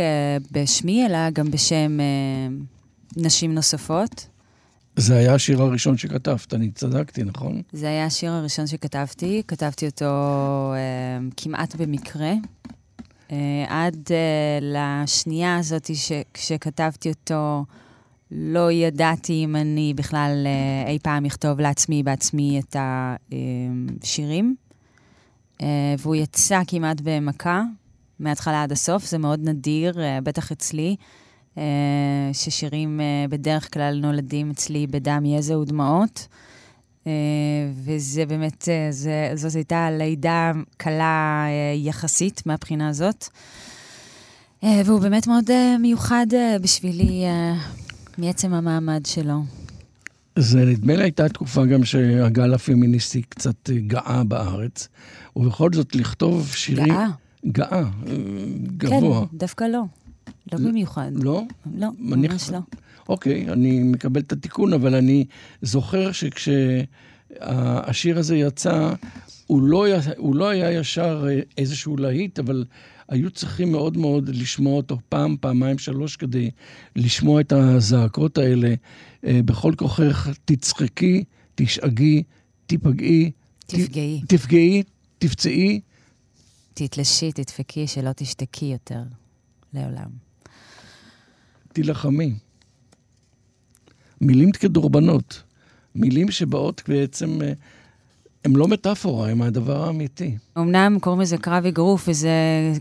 בשמי, 0.52 1.06
אלא 1.06 1.30
גם 1.30 1.50
בשם 1.50 1.98
נשים 3.16 3.54
נוספות. 3.54 4.26
זה 4.96 5.16
היה 5.16 5.34
השיר 5.34 5.62
הראשון 5.62 5.96
שכתבת, 5.96 6.54
אני 6.54 6.70
צדקתי, 6.70 7.22
נכון? 7.24 7.62
זה 7.72 7.88
היה 7.88 8.06
השיר 8.06 8.32
הראשון 8.32 8.66
שכתבתי, 8.66 9.42
כתבתי 9.48 9.86
אותו 9.86 10.04
כמעט 11.36 11.76
במקרה. 11.76 12.32
אה, 13.32 13.64
עד 13.68 13.96
אה, 14.10 14.58
לשנייה 14.60 15.56
הזאת 15.56 15.90
שכשכתבתי 15.94 17.08
אותו, 17.08 17.64
לא 18.30 18.72
ידעתי 18.72 19.44
אם 19.44 19.56
אני 19.56 19.94
בכלל 19.96 20.46
אה, 20.46 20.90
אי 20.90 20.98
פעם 20.98 21.24
אכתוב 21.24 21.60
לעצמי 21.60 22.02
בעצמי 22.02 22.60
את 22.60 22.76
השירים. 24.02 24.56
אה, 25.62 25.94
והוא 25.98 26.14
יצא 26.14 26.60
כמעט 26.66 27.00
במכה, 27.02 27.62
מההתחלה 28.20 28.62
עד 28.62 28.72
הסוף, 28.72 29.04
זה 29.04 29.18
מאוד 29.18 29.48
נדיר, 29.48 30.00
אה, 30.00 30.18
בטח 30.20 30.52
אצלי. 30.52 30.96
אה, 31.58 32.30
ששירים 32.32 33.00
אה, 33.00 33.28
בדרך 33.28 33.74
כלל 33.74 33.98
נולדים 34.02 34.50
אצלי 34.50 34.86
בדם, 34.86 35.24
יזע 35.24 35.58
ודמעות. 35.58 36.28
אה, 37.06 37.12
וזה 37.84 38.26
באמת, 38.26 38.68
אה, 38.68 38.86
זה, 38.90 39.30
זאת 39.34 39.54
הייתה 39.54 39.90
לידה 39.90 40.52
קלה 40.76 41.44
אה, 41.48 41.74
יחסית 41.76 42.42
מהבחינה 42.46 42.88
הזאת. 42.88 43.28
והוא 44.84 45.00
באמת 45.00 45.26
מאוד 45.26 45.44
מיוחד 45.78 46.26
בשבילי 46.60 47.24
מעצם 48.18 48.54
המעמד 48.54 49.06
שלו. 49.06 49.42
זה 50.38 50.64
נדמה 50.64 50.96
לי 50.96 51.02
הייתה 51.02 51.28
תקופה 51.28 51.66
גם 51.66 51.84
שהגל 51.84 52.54
הפמיניסטי 52.54 53.22
קצת 53.22 53.70
אה, 53.70 53.78
גאה 53.78 54.24
בארץ, 54.24 54.88
ובכל 55.36 55.70
זאת 55.72 55.94
לכתוב 55.94 56.48
שירים... 56.54 56.86
גאה. 56.86 57.08
גאה, 57.46 57.68
אה, 57.72 57.84
גבוה. 58.76 59.26
כן, 59.30 59.36
דווקא 59.36 59.64
לא. 59.64 59.82
לא 60.52 60.58
במיוחד. 60.58 61.10
לא? 61.14 61.42
לא, 61.74 61.88
ממש 61.98 62.50
לא. 62.50 62.58
אוקיי, 63.08 63.52
אני 63.52 63.80
מקבל 63.82 64.20
את 64.20 64.32
התיקון, 64.32 64.72
אבל 64.72 64.94
אני 64.94 65.24
זוכר 65.62 66.10
שכשהשיר 66.12 67.38
הזה 68.18 68.36
יצא, 68.36 68.92
הוא 69.46 69.62
לא, 69.62 69.86
הוא 70.16 70.36
לא 70.36 70.48
היה 70.48 70.72
ישר 70.72 71.26
אה, 71.28 71.40
איזשהו 71.58 71.96
להיט, 71.96 72.38
אבל 72.38 72.64
היו 73.08 73.30
צריכים 73.30 73.72
מאוד 73.72 73.96
מאוד 73.96 74.28
לשמוע 74.28 74.76
אותו 74.76 74.98
פעם, 75.08 75.36
פעמיים, 75.40 75.78
שלוש, 75.78 76.16
כדי 76.16 76.50
לשמוע 76.96 77.40
את 77.40 77.52
הזעקות 77.52 78.38
האלה. 78.38 78.74
אה, 79.26 79.40
בכל 79.44 79.72
כוחך 79.76 80.28
תצחקי, 80.44 81.24
תשאגי, 81.54 82.22
תיפגעי. 82.66 83.30
תפגעי. 83.66 84.20
תפגעי, 84.28 84.82
תפצעי. 85.18 85.80
תתלשי, 86.74 87.32
תדפקי, 87.32 87.86
שלא 87.86 88.10
תשתקי 88.16 88.64
יותר 88.64 89.02
לעולם. 89.74 90.10
תילחמי. 91.72 92.34
מילים 94.22 94.52
כדורבנות. 94.52 95.42
מילים 95.94 96.30
שבאות 96.30 96.82
בעצם, 96.88 97.42
אה, 97.42 97.52
הן 98.44 98.52
לא 98.52 98.68
מטאפורה, 98.68 99.30
הן 99.30 99.42
הדבר 99.42 99.84
האמיתי. 99.84 100.36
אמנם 100.58 100.98
קוראים 101.00 101.20
לזה 101.20 101.36
קרב 101.38 101.66
אגרוף, 101.66 102.08
וזה 102.08 102.30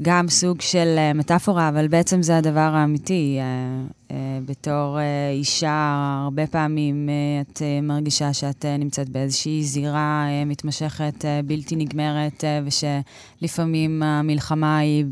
גם 0.01 0.30
סוג 0.30 0.62
של 0.62 0.95
אה, 0.97 1.13
מטאפורה, 1.13 1.69
אבל 1.69 1.88
בעצם 1.88 2.21
זה 2.21 2.38
הדבר 2.38 2.60
האמיתי. 2.60 3.38
אה, 3.39 4.15
בתור 4.45 4.97
אישה, 5.32 6.19
הרבה 6.23 6.47
פעמים 6.47 7.10
את 7.41 7.62
מרגישה 7.84 8.34
שאת 8.34 8.65
נמצאת 8.80 9.10
באיזושהי 9.10 9.63
זירה 9.63 10.25
מתמשכת, 10.45 11.25
בלתי 11.45 11.75
נגמרת, 11.75 12.43
ושלפעמים 12.65 14.04
המלחמה 14.04 14.77
היא 14.77 15.06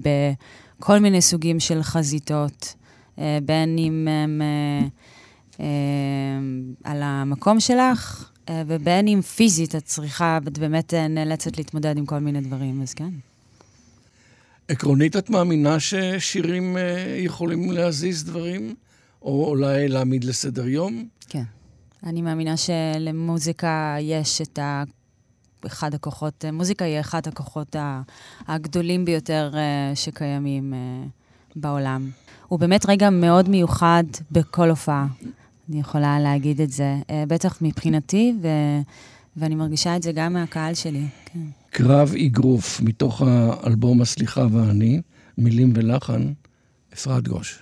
בכל 0.79 0.99
מיני 0.99 1.21
סוגים 1.21 1.59
של 1.59 1.83
חזיתות, 1.83 2.75
בין 3.17 3.77
אם 3.77 4.07
הם 4.07 4.41
על 6.83 7.01
המקום 7.03 7.59
שלך, 7.59 8.31
אה, 8.49 8.63
ובין 8.67 9.07
אם 9.07 9.21
פיזית 9.21 9.75
את 9.75 9.85
צריכה, 9.85 10.39
את 10.47 10.57
באמת 10.57 10.93
אה, 10.93 11.07
נאלצת 11.07 11.57
להתמודד 11.57 11.97
עם 11.97 12.05
כל 12.05 12.19
מיני 12.19 12.41
דברים, 12.41 12.81
אז 12.81 12.93
כן. 12.93 13.09
עקרונית, 14.67 15.15
את 15.15 15.29
מאמינה 15.29 15.79
ששירים 15.79 16.77
אה, 16.77 17.15
יכולים 17.17 17.71
להזיז 17.71 18.23
דברים? 18.23 18.75
או 19.21 19.45
אולי 19.49 19.87
להעמיד 19.87 20.23
לסדר 20.23 20.67
יום? 20.67 21.07
כן. 21.29 21.43
אני 22.03 22.21
מאמינה 22.21 22.55
שלמוזיקה 22.57 23.95
יש 23.99 24.41
את 24.41 24.59
ה... 24.59 24.83
אחד 25.65 25.93
הכוחות, 25.93 26.45
מוזיקה 26.53 26.85
היא 26.85 26.99
אחד 26.99 27.27
הכוחות 27.27 27.75
הגדולים 28.47 29.05
ביותר 29.05 29.51
שקיימים 29.95 30.73
בעולם. 31.55 32.09
הוא 32.47 32.59
באמת 32.59 32.85
רגע 32.89 33.09
מאוד 33.09 33.49
מיוחד 33.49 34.03
בכל 34.31 34.69
הופעה. 34.69 35.07
אני 35.69 35.79
יכולה 35.79 36.19
להגיד 36.19 36.61
את 36.61 36.71
זה, 36.71 36.97
uh, 37.01 37.11
בטח 37.27 37.57
מבחינתי, 37.61 38.33
ו... 38.41 38.47
ואני 39.37 39.55
מרגישה 39.55 39.95
את 39.95 40.03
זה 40.03 40.11
גם 40.11 40.33
מהקהל 40.33 40.73
שלי. 40.73 41.05
כן. 41.25 41.39
קרב 41.69 42.13
אגרוף, 42.25 42.81
מתוך 42.81 43.21
האלבום 43.25 44.01
הסליחה 44.01 44.47
ואני, 44.51 45.01
מילים 45.37 45.73
ולחן, 45.75 46.33
אפרת 46.93 47.27
גוש. 47.27 47.59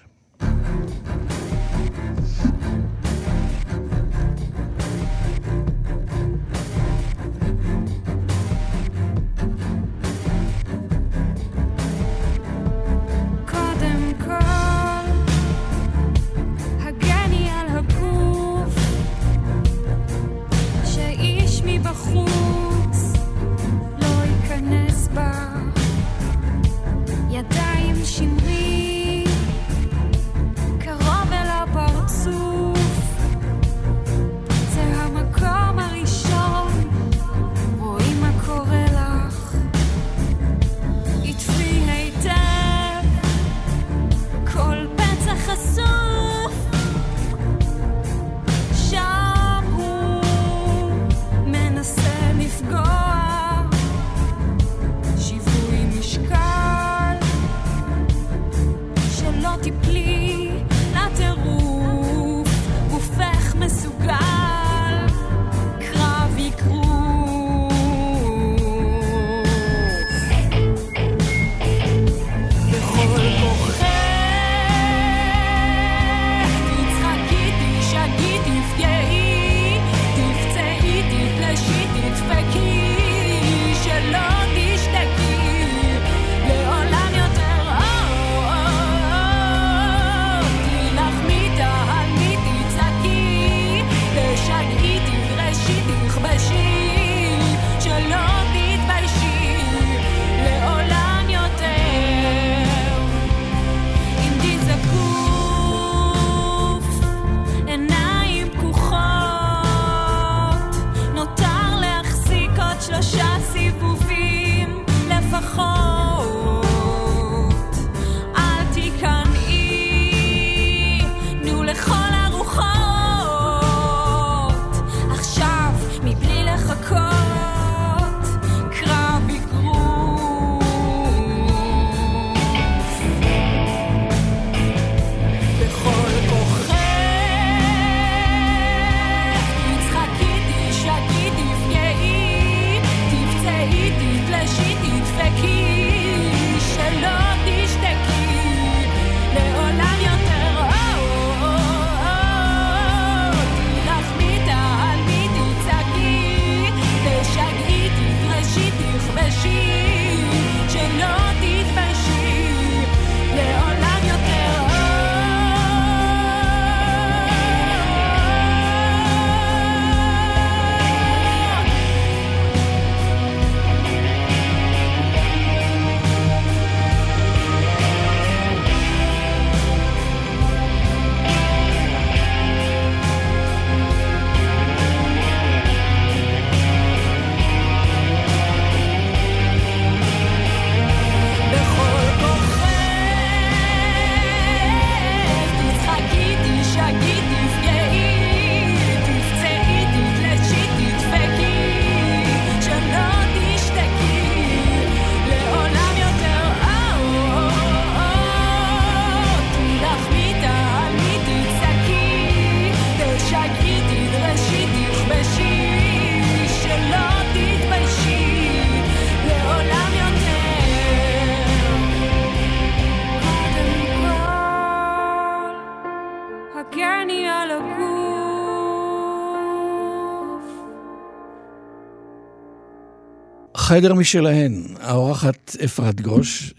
חדר 233.77 233.93
משלהן, 233.93 234.63
האורחת 234.79 235.55
אפרת 235.65 236.01
גוש. 236.01 236.53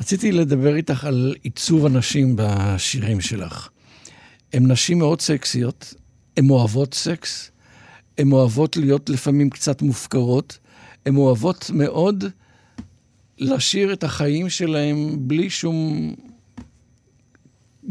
רציתי 0.00 0.32
לדבר 0.32 0.76
איתך 0.76 1.04
על 1.04 1.34
עיצוב 1.42 1.86
הנשים 1.86 2.34
בשירים 2.36 3.20
שלך. 3.20 3.68
הן 4.52 4.72
נשים 4.72 4.98
מאוד 4.98 5.20
סקסיות, 5.20 5.94
הן 6.36 6.50
אוהבות 6.50 6.94
סקס, 6.94 7.50
הן 8.18 8.32
אוהבות 8.32 8.76
להיות 8.76 9.10
לפעמים 9.10 9.50
קצת 9.50 9.82
מופקרות, 9.82 10.58
הן 11.06 11.16
אוהבות 11.16 11.70
מאוד 11.74 12.24
לשיר 13.38 13.92
את 13.92 14.04
החיים 14.04 14.50
שלהן 14.50 15.16
בלי 15.18 15.50
שום 15.50 16.14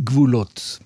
גבולות. 0.04 0.80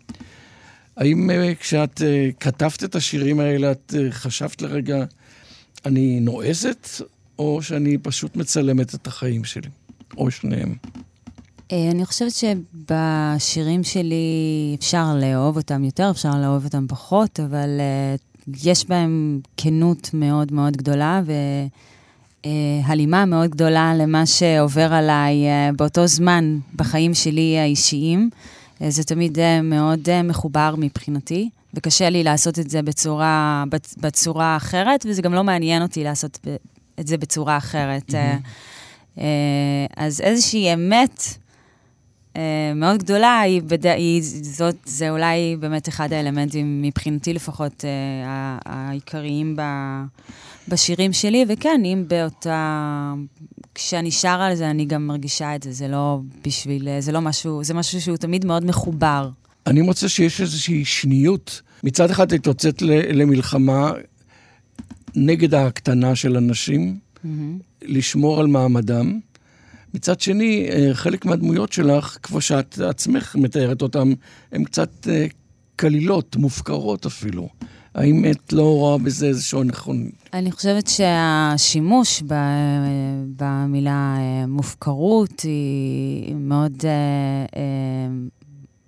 האם 0.97 1.29
אה, 1.29 1.55
כשאת 1.59 2.01
אה, 2.01 2.29
כתבת 2.39 2.83
את 2.83 2.95
השירים 2.95 3.39
האלה, 3.39 3.71
את 3.71 3.93
אה, 3.97 4.11
חשבת 4.11 4.61
לרגע, 4.61 5.05
אני 5.85 6.19
נועזת, 6.19 6.87
או 7.39 7.61
שאני 7.61 7.97
פשוט 7.97 8.35
מצלמת 8.35 8.95
את 8.95 9.07
החיים 9.07 9.43
שלי? 9.43 9.69
או 10.17 10.31
שניהם. 10.31 10.75
אה, 11.71 11.91
אני 11.91 12.05
חושבת 12.05 12.31
שבשירים 12.31 13.83
שלי 13.83 14.75
אפשר 14.79 15.05
לאהוב 15.21 15.57
אותם 15.57 15.83
יותר, 15.83 16.09
אפשר 16.09 16.31
לאהוב 16.41 16.65
אותם 16.65 16.85
פחות, 16.87 17.39
אבל 17.39 17.69
uh, 17.79 18.51
יש 18.63 18.87
בהם 18.87 19.39
כנות 19.57 20.09
מאוד 20.13 20.53
מאוד 20.53 20.77
גדולה 20.77 21.21
והלימה 22.45 23.25
מאוד 23.25 23.49
גדולה 23.49 23.93
למה 23.95 24.25
שעובר 24.25 24.93
עליי 24.93 25.35
באותו 25.75 26.07
זמן 26.07 26.59
בחיים 26.75 27.13
שלי 27.13 27.59
האישיים. 27.59 28.29
זה 28.87 29.03
תמיד 29.03 29.37
מאוד 29.63 30.21
מחובר 30.23 30.75
מבחינתי, 30.77 31.49
וקשה 31.73 32.09
לי 32.09 32.23
לעשות 32.23 32.59
את 32.59 32.69
זה 32.69 32.81
בצורה, 32.81 33.63
בצורה 33.97 34.57
אחרת, 34.57 35.05
וזה 35.09 35.21
גם 35.21 35.33
לא 35.33 35.43
מעניין 35.43 35.81
אותי 35.81 36.03
לעשות 36.03 36.39
את 36.99 37.07
זה 37.07 37.17
בצורה 37.17 37.57
אחרת. 37.57 38.09
Mm-hmm. 38.09 39.21
אז 39.97 40.21
איזושהי 40.21 40.73
אמת 40.73 41.23
אה, 42.37 42.73
מאוד 42.75 43.03
גדולה, 43.03 43.39
היא, 43.39 43.61
בד... 43.61 43.87
היא 43.87 44.21
זאת, 44.41 44.75
זה 44.85 45.09
אולי 45.09 45.55
באמת 45.59 45.89
אחד 45.89 46.13
האלמנטים, 46.13 46.81
מבחינתי 46.81 47.33
לפחות, 47.33 47.85
העיקריים 48.65 49.55
ב... 49.55 49.61
בשירים 50.67 51.13
שלי, 51.13 51.45
וכן, 51.47 51.81
אם 51.85 52.03
באותה... 52.07 53.13
כשאני 53.75 54.11
שרה 54.11 54.47
על 54.47 54.55
זה, 54.55 54.69
אני 54.69 54.85
גם 54.85 55.07
מרגישה 55.07 55.55
את 55.55 55.63
זה, 55.63 55.71
זה 55.71 55.87
לא 55.87 56.19
בשביל... 56.45 56.87
זה 56.99 57.11
לא 57.11 57.21
משהו, 57.21 57.63
זה 57.63 57.73
משהו 57.73 58.01
שהוא 58.01 58.17
תמיד 58.17 58.45
מאוד 58.45 58.65
מחובר. 58.65 59.29
אני 59.67 59.81
מוצא 59.81 60.07
שיש 60.07 60.41
איזושהי 60.41 60.85
שניות. 60.85 61.61
מצד 61.83 62.11
אחד 62.11 62.33
את 62.33 62.47
יוצאת 62.47 62.81
למלחמה 63.13 63.91
נגד 65.15 65.53
ההקטנה 65.53 66.15
של 66.15 66.37
אנשים, 66.37 66.97
mm-hmm. 67.15 67.27
לשמור 67.81 68.39
על 68.39 68.47
מעמדם. 68.47 69.19
מצד 69.93 70.19
שני, 70.19 70.67
אה, 70.69 70.89
חלק 70.93 71.25
מהדמויות 71.25 71.73
שלך, 71.73 72.17
כמו 72.23 72.41
שאת 72.41 72.79
עצמך 72.79 73.35
מתארת 73.35 73.81
אותן, 73.81 74.13
הן 74.51 74.63
קצת 74.63 75.07
אה, 75.09 75.25
קלילות, 75.75 76.35
מופקרות 76.35 77.05
אפילו. 77.05 77.49
האם 77.95 78.25
את 78.31 78.53
לא 78.53 78.63
רואה 78.63 78.97
בזה 78.97 79.25
איזשהו 79.25 79.63
נכון? 79.63 80.09
אני 80.33 80.51
חושבת 80.51 80.87
שהשימוש 80.87 82.23
ב, 82.27 82.33
במילה 83.35 84.15
אה, 84.17 84.47
מופקרות 84.47 85.41
היא 85.41 86.35
מאוד, 86.35 86.83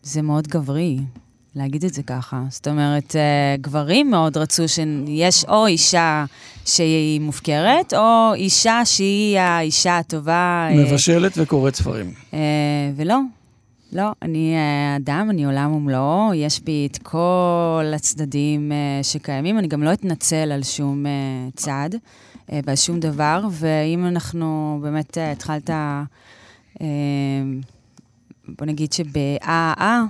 זה 0.04 0.22
מאוד 0.22 0.48
גברי. 0.48 0.98
להגיד 1.56 1.86
את 1.86 1.94
זה 1.94 2.04
ככה. 2.04 2.44
זאת 2.50 2.68
אומרת, 2.68 3.16
אה, 3.16 3.56
גברים 3.62 4.12
מאוד 4.12 4.38
רצו 4.38 4.64
שיש 4.68 5.46
או 5.46 5.68
אישה 5.68 6.26
שהיא 6.66 7.22
מופקרת, 7.22 7.94
או 7.94 8.34
אישה 8.34 8.82
שהיא 8.86 9.40
האישה 9.40 9.98
הטובה. 9.98 10.68
אה, 10.72 10.76
מבשלת 10.76 11.34
וקוראת 11.38 11.76
ספרים. 11.76 12.14
אה, 12.34 12.40
ולא, 12.96 13.20
לא, 13.94 14.12
אני 14.22 14.56
אדם, 14.98 15.28
אני 15.30 15.46
עולם 15.46 15.74
ומלואו, 15.74 16.34
יש 16.34 16.62
בי 16.62 16.88
את 16.92 16.98
כל 16.98 17.92
הצדדים 17.96 18.72
שקיימים, 19.04 19.60
אני 19.60 19.68
גם 19.68 19.84
לא 19.84 19.94
אתנצל 19.94 20.52
על 20.52 20.64
שום 20.64 21.06
צד 21.56 21.90
ועל 22.50 22.76
שום 22.76 23.00
דבר, 23.00 23.48
ואם 23.52 24.06
אנחנו 24.06 24.80
באמת 24.82 25.18
התחלת, 25.32 25.70
בוא 28.48 28.66
נגיד 28.66 28.94
שבאה, 28.94 29.74
אה, 29.80 30.04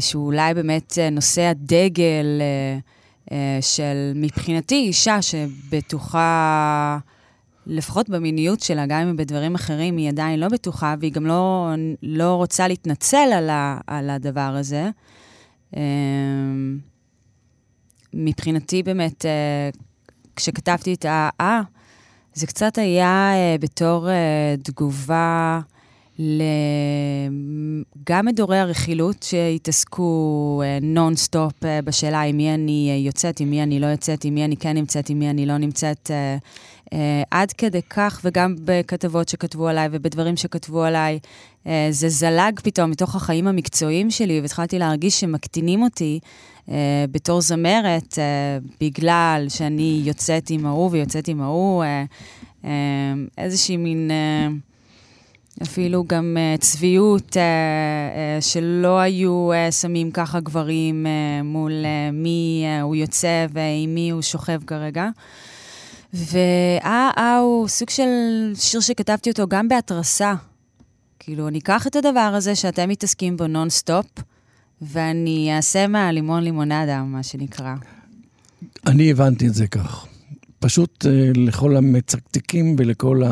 שהוא 0.00 0.26
אולי 0.26 0.54
באמת 0.54 0.98
אה, 0.98 1.10
נושא 1.10 1.42
הדגל 1.42 2.40
אה, 3.30 3.58
של, 3.60 4.12
מבחינתי, 4.14 4.74
אישה 4.74 5.22
שבטוחה, 5.22 6.98
לפחות 7.66 8.08
במיניות 8.08 8.60
שלה, 8.60 8.86
גם 8.86 9.00
אם 9.00 9.16
בדברים 9.16 9.54
אחרים 9.54 9.96
היא 9.96 10.08
עדיין 10.08 10.40
לא 10.40 10.48
בטוחה, 10.48 10.94
והיא 11.00 11.12
גם 11.12 11.26
לא, 11.26 11.70
לא 12.02 12.34
רוצה 12.34 12.68
להתנצל 12.68 13.32
על, 13.34 13.50
ה, 13.50 13.78
על 13.86 14.10
הדבר 14.10 14.56
הזה. 14.60 14.90
מבחינתי 18.14 18.82
באמת, 18.82 19.24
כשכתבתי 20.36 20.94
את 20.94 21.04
ה-אה, 21.04 21.60
זה 22.34 22.46
קצת 22.46 22.78
היה 22.78 23.32
בתור 23.60 24.08
תגובה 24.62 25.60
גם 28.04 28.26
מדורי 28.26 28.58
הרכילות 28.58 29.22
שהתעסקו 29.22 30.62
נונסטופ 30.82 31.52
אה, 31.52 31.64
אה, 31.64 31.84
בשאלה 31.84 32.20
עם 32.22 32.36
מי 32.36 32.54
אני 32.54 32.90
אה, 32.90 33.06
יוצאת, 33.06 33.40
עם 33.40 33.50
מי 33.50 33.62
אני 33.62 33.80
לא 33.80 33.86
יוצאת, 33.86 34.24
עם 34.24 34.34
מי 34.34 34.44
אני 34.44 34.56
כן 34.56 34.76
נמצאת, 34.76 35.10
עם 35.10 35.18
מי 35.18 35.30
אני 35.30 35.46
לא 35.46 35.58
נמצאת, 35.58 36.10
עד 37.30 37.52
כדי 37.52 37.82
כך, 37.82 38.20
וגם 38.24 38.54
בכתבות 38.64 39.28
שכתבו 39.28 39.68
עליי 39.68 39.88
ובדברים 39.92 40.36
שכתבו 40.36 40.82
עליי, 40.82 41.18
זה 41.90 42.08
זלג 42.08 42.60
פתאום 42.62 42.90
מתוך 42.90 43.14
החיים 43.14 43.46
המקצועיים 43.46 44.10
שלי, 44.10 44.40
והתחלתי 44.40 44.78
להרגיש 44.78 45.20
שמקטינים 45.20 45.82
אותי 45.82 46.20
בתור 47.10 47.40
זמרת, 47.40 48.18
בגלל 48.80 49.46
שאני 49.48 50.02
יוצאת 50.04 50.50
עם 50.50 50.66
ההוא 50.66 50.90
ויוצאת 50.90 51.28
עם 51.28 51.40
ההוא, 51.40 51.84
איזושהי 53.38 53.76
מין... 53.76 54.10
אה, 54.10 54.73
אפילו 55.62 56.04
גם 56.06 56.36
אה, 56.36 56.60
צביעות, 56.60 57.30
אה, 57.30 57.34
אה, 57.34 58.40
שלא 58.40 58.98
היו 58.98 59.50
אה, 59.52 59.72
שמים 59.72 60.10
ככה 60.10 60.40
גברים 60.40 61.06
אה, 61.06 61.44
מול 61.44 61.72
אה, 61.72 62.12
מי 62.12 62.64
אה, 62.64 62.82
הוא 62.82 62.96
יוצא 62.96 63.46
ועם 63.52 63.94
מי 63.94 64.10
הוא 64.10 64.22
שוכב 64.22 64.60
כרגע. 64.66 65.08
ואה, 66.14 67.10
אה, 67.18 67.36
הוא 67.38 67.68
סוג 67.68 67.90
של 67.90 68.08
שיר 68.54 68.80
שכתבתי 68.80 69.30
אותו 69.30 69.48
גם 69.48 69.68
בהתרסה. 69.68 70.34
כאילו, 71.18 71.48
אני 71.48 71.58
אקח 71.58 71.86
את 71.86 71.96
הדבר 71.96 72.32
הזה 72.34 72.54
שאתם 72.54 72.88
מתעסקים 72.88 73.36
בו 73.36 73.46
נונסטופ, 73.46 74.06
ואני 74.82 75.56
אעשה 75.56 75.86
מהלימון 75.86 76.42
לימונדה, 76.42 77.02
מה 77.02 77.22
שנקרא. 77.22 77.74
אני 78.86 79.10
הבנתי 79.10 79.46
את 79.48 79.54
זה 79.54 79.66
כך. 79.66 80.06
פשוט 80.64 81.04
uh, 81.04 81.38
לכל 81.38 81.76
המצקתקים 81.76 82.76
ולכל 82.78 83.22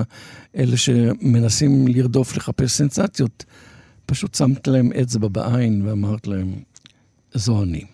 אלה 0.56 0.76
שמנסים 0.76 1.88
לרדוף, 1.88 2.36
לחפש 2.36 2.72
סנסציות, 2.72 3.44
פשוט 4.06 4.34
שמת 4.34 4.68
להם 4.68 4.92
אצבע 4.92 5.28
בעין 5.28 5.86
ואמרת 5.86 6.26
להם, 6.26 6.54
זו 7.34 7.62
אני. 7.62 7.84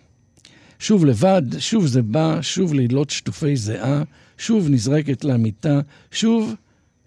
שוב 0.79 1.05
לבד, 1.05 1.41
שוב 1.59 1.85
זה 1.85 2.01
בא, 2.01 2.41
שוב 2.41 2.73
לילות 2.73 3.09
שטופי 3.09 3.55
זיעה, 3.55 4.03
שוב 4.37 4.69
נזרקת 4.69 5.23
למיטה, 5.23 5.79
שוב, 6.11 6.53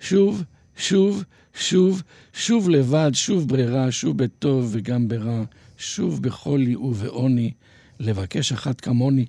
שוב, 0.01 0.43
שוב, 0.77 1.25
שוב, 1.55 2.03
שוב 2.33 2.69
לבד, 2.71 3.11
שוב 3.15 3.49
ברירה, 3.49 3.93
שוב 3.93 4.19
בטוב 4.19 4.69
וגם 4.73 5.09
ברע, 5.09 5.43
שוב 5.79 6.23
בחולי 6.23 6.77
ובעוני, 6.77 7.53
לבקש 8.01 8.53
אחת 8.53 8.81
כמוני, 8.81 9.27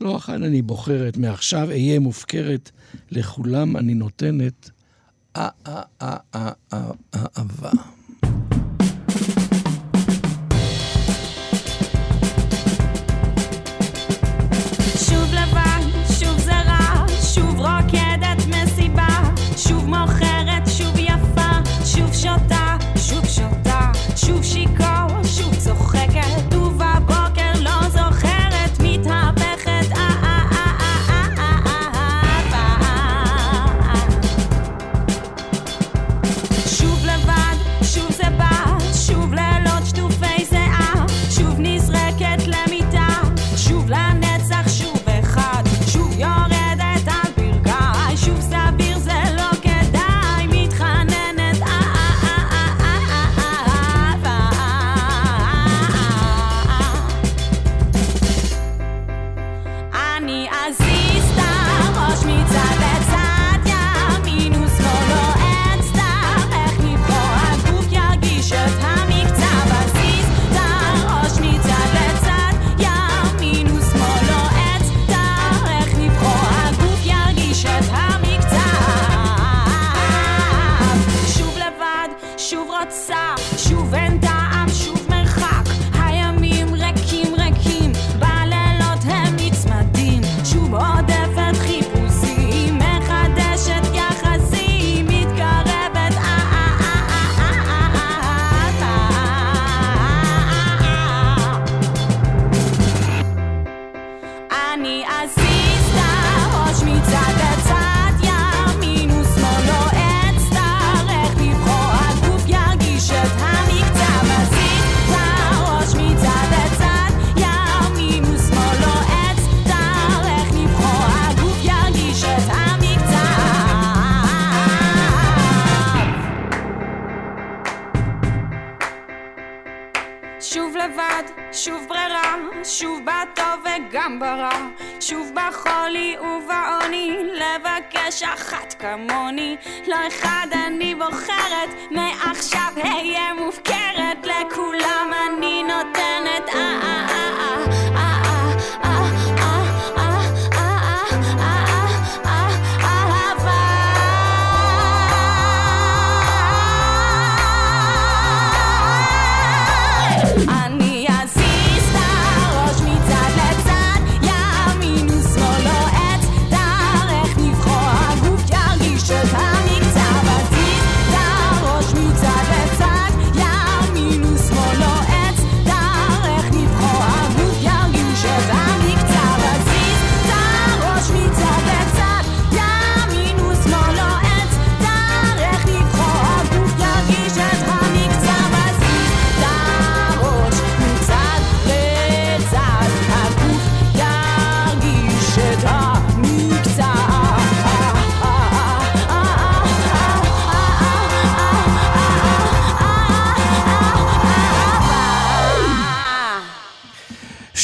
לא 0.00 0.16
אחת 0.16 0.34
אני 0.34 0.62
בוחרת, 0.62 1.16
מעכשיו 1.16 1.70
אהיה 1.70 1.98
מופקרת, 1.98 2.70
לכולם 3.10 3.76
אני 3.76 3.94
נותנת 3.94 4.70
אהבה. 5.36 7.70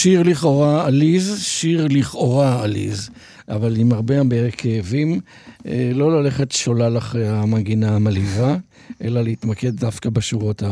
שיר 0.07 0.23
לכאורה 0.23 0.87
עליז, 0.87 1.42
שיר 1.42 1.87
לכאורה 1.90 2.62
עליז, 2.62 3.11
אבל 3.49 3.77
עם 3.77 3.92
הרבה 3.92 4.19
הרבה 4.19 4.51
כאבים, 4.51 5.21
אה, 5.66 5.90
לא 5.95 6.23
ללכת 6.23 6.53
שולל 6.53 6.99
אחרי 6.99 7.29
המנגינה 7.29 7.97
המלהיבה, 7.97 8.57
אלא 9.03 9.23
להתמקד 9.23 9.77
דווקא 9.77 10.11
בשורות 10.11 10.62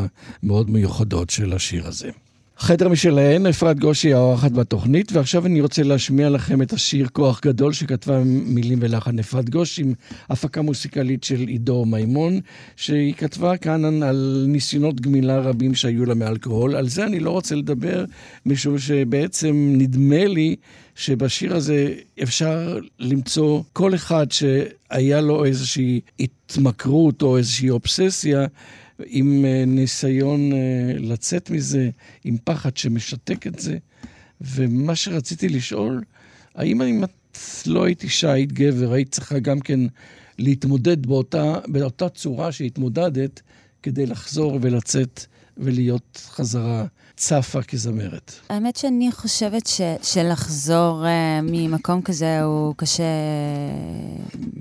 המאוד 0.42 0.70
מיוחדות 0.70 1.30
של 1.30 1.52
השיר 1.52 1.86
הזה. 1.86 2.10
חדר 2.58 2.88
משלהן, 2.88 3.46
אפרת 3.46 3.80
גושי 3.80 4.12
האורחת 4.12 4.52
בתוכנית, 4.52 5.12
ועכשיו 5.12 5.46
אני 5.46 5.60
רוצה 5.60 5.82
להשמיע 5.82 6.28
לכם 6.28 6.62
את 6.62 6.72
השיר 6.72 7.08
כוח 7.12 7.40
גדול 7.44 7.72
שכתבה 7.72 8.22
מילים 8.24 8.78
ולחן 8.82 9.18
אפרת 9.18 9.50
גושי 9.50 9.82
עם 9.82 9.94
הפקה 10.30 10.62
מוסיקלית 10.62 11.24
של 11.24 11.40
עידו 11.40 11.84
מימון, 11.84 12.40
שהיא 12.76 13.14
כתבה 13.14 13.56
כאן 13.56 14.02
על 14.02 14.44
ניסיונות 14.48 15.00
גמילה 15.00 15.38
רבים 15.38 15.74
שהיו 15.74 16.04
לה 16.04 16.14
מאלכוהול. 16.14 16.76
על 16.76 16.88
זה 16.88 17.04
אני 17.04 17.20
לא 17.20 17.30
רוצה 17.30 17.54
לדבר, 17.54 18.04
משום 18.46 18.78
שבעצם 18.78 19.74
נדמה 19.78 20.24
לי 20.24 20.56
שבשיר 20.94 21.56
הזה 21.56 21.94
אפשר 22.22 22.78
למצוא 22.98 23.62
כל 23.72 23.94
אחד 23.94 24.26
שהיה 24.30 25.20
לו 25.20 25.44
איזושהי 25.44 26.00
התמכרות 26.20 27.22
או 27.22 27.36
איזושהי 27.36 27.70
אובססיה. 27.70 28.46
עם 29.06 29.44
אה, 29.44 29.64
ניסיון 29.66 30.52
אה, 30.52 30.58
לצאת 30.98 31.50
מזה, 31.50 31.90
עם 32.24 32.36
פחד 32.44 32.76
שמשתק 32.76 33.46
את 33.46 33.58
זה. 33.58 33.78
ומה 34.40 34.96
שרציתי 34.96 35.48
לשאול, 35.48 36.02
האם 36.54 36.82
אם 36.82 37.04
את 37.04 37.38
לא 37.66 37.84
היית 37.84 38.02
אישה, 38.02 38.32
היית 38.32 38.52
גבר, 38.52 38.92
היית 38.92 39.12
צריכה 39.12 39.38
גם 39.38 39.60
כן 39.60 39.80
להתמודד 40.38 41.06
באותה, 41.06 41.58
באותה 41.66 42.08
צורה 42.08 42.52
שהתמודדת, 42.52 43.42
כדי 43.82 44.06
לחזור 44.06 44.58
ולצאת 44.62 45.24
ולהיות 45.56 46.22
חזרה 46.30 46.84
צפה 47.16 47.62
כזמרת? 47.62 48.32
האמת 48.48 48.76
שאני 48.76 49.12
חושבת 49.12 49.66
ש, 49.66 49.80
שלחזור 50.02 51.04
uh, 51.04 51.42
ממקום 51.42 52.02
כזה 52.02 52.42
הוא 52.42 52.74
קשה 52.76 53.02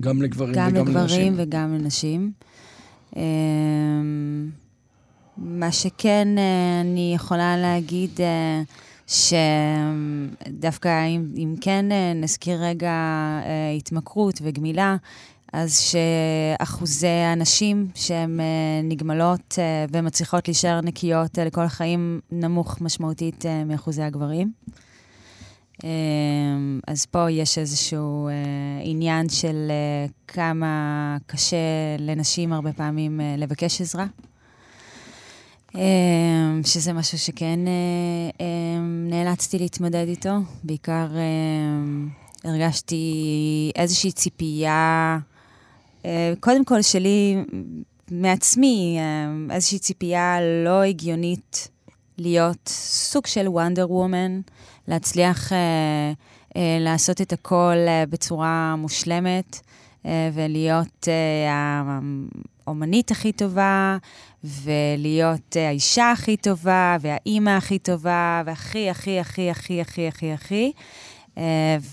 גם 0.00 0.22
לגברים 0.22 0.54
גם 0.54 0.68
וגם 0.68 0.76
לגברים 0.76 0.96
לנשים. 0.96 1.34
וגם 1.36 1.74
לנשים. 1.74 2.32
Um, 3.14 3.16
מה 5.36 5.72
שכן 5.72 6.28
uh, 6.36 6.40
אני 6.80 7.12
יכולה 7.14 7.56
להגיד, 7.56 8.10
uh, 8.16 9.12
שדווקא 10.46 11.06
אם, 11.06 11.26
אם 11.36 11.54
כן 11.60 11.86
uh, 11.90 12.22
נזכיר 12.22 12.64
רגע 12.64 12.92
התמכרות 13.78 14.38
וגמילה, 14.42 14.96
אז 15.52 15.78
שאחוזי 15.78 17.06
הנשים 17.06 17.88
שהן 17.94 18.40
נגמלות 18.84 19.58
ומצליחות 19.92 20.48
להישאר 20.48 20.80
נקיות 20.80 21.38
לכל 21.38 21.62
החיים 21.62 22.20
נמוך 22.32 22.80
משמעותית 22.80 23.44
מאחוזי 23.66 24.02
הגברים. 24.02 24.52
Um, 25.78 25.86
אז 26.86 27.06
פה 27.06 27.30
יש 27.30 27.58
איזשהו 27.58 28.28
uh, 28.28 28.32
עניין 28.82 29.28
של 29.28 29.70
uh, 30.08 30.12
כמה 30.28 31.16
קשה 31.26 31.56
לנשים 31.98 32.52
הרבה 32.52 32.72
פעמים 32.72 33.20
uh, 33.20 33.40
לבקש 33.40 33.80
עזרה. 33.80 34.06
Um, 35.72 35.76
שזה 36.64 36.92
משהו 36.92 37.18
שכן 37.18 37.60
um, 38.38 38.40
נאלצתי 39.10 39.58
להתמודד 39.58 40.08
איתו. 40.08 40.34
בעיקר 40.64 41.06
הרגשתי 42.44 43.72
איזושהי 43.76 44.12
ציפייה, 44.12 45.18
קודם 46.40 46.64
כל 46.64 46.82
שלי 46.82 47.36
מעצמי, 48.10 48.98
איזושהי 49.50 49.78
ציפייה 49.78 50.38
לא 50.64 50.82
הגיונית 50.82 51.68
להיות 52.18 52.68
סוג 52.68 53.26
של 53.26 53.48
וונדר 53.48 53.92
וומן. 53.92 54.40
להצליח 54.88 55.52
uh, 55.52 55.54
uh, 56.48 56.56
לעשות 56.80 57.20
את 57.20 57.32
הכל 57.32 57.76
uh, 57.86 58.10
בצורה 58.10 58.74
מושלמת 58.78 59.60
uh, 60.02 60.06
ולהיות 60.34 61.08
uh, 61.08 61.08
האומנית 62.66 63.10
הכי 63.10 63.32
טובה, 63.32 63.96
ולהיות 64.44 65.56
uh, 65.56 65.58
האישה 65.58 66.12
הכי 66.12 66.36
טובה, 66.36 66.96
והאימא 67.00 67.50
הכי 67.50 67.78
טובה, 67.78 68.42
והכי, 68.46 68.90
הכי, 68.90 69.20
הכי, 69.20 69.50
הכי, 69.50 69.80
הכי, 69.80 70.08
הכי, 70.08 70.32
הכי. 70.32 70.72
Uh, 71.34 71.38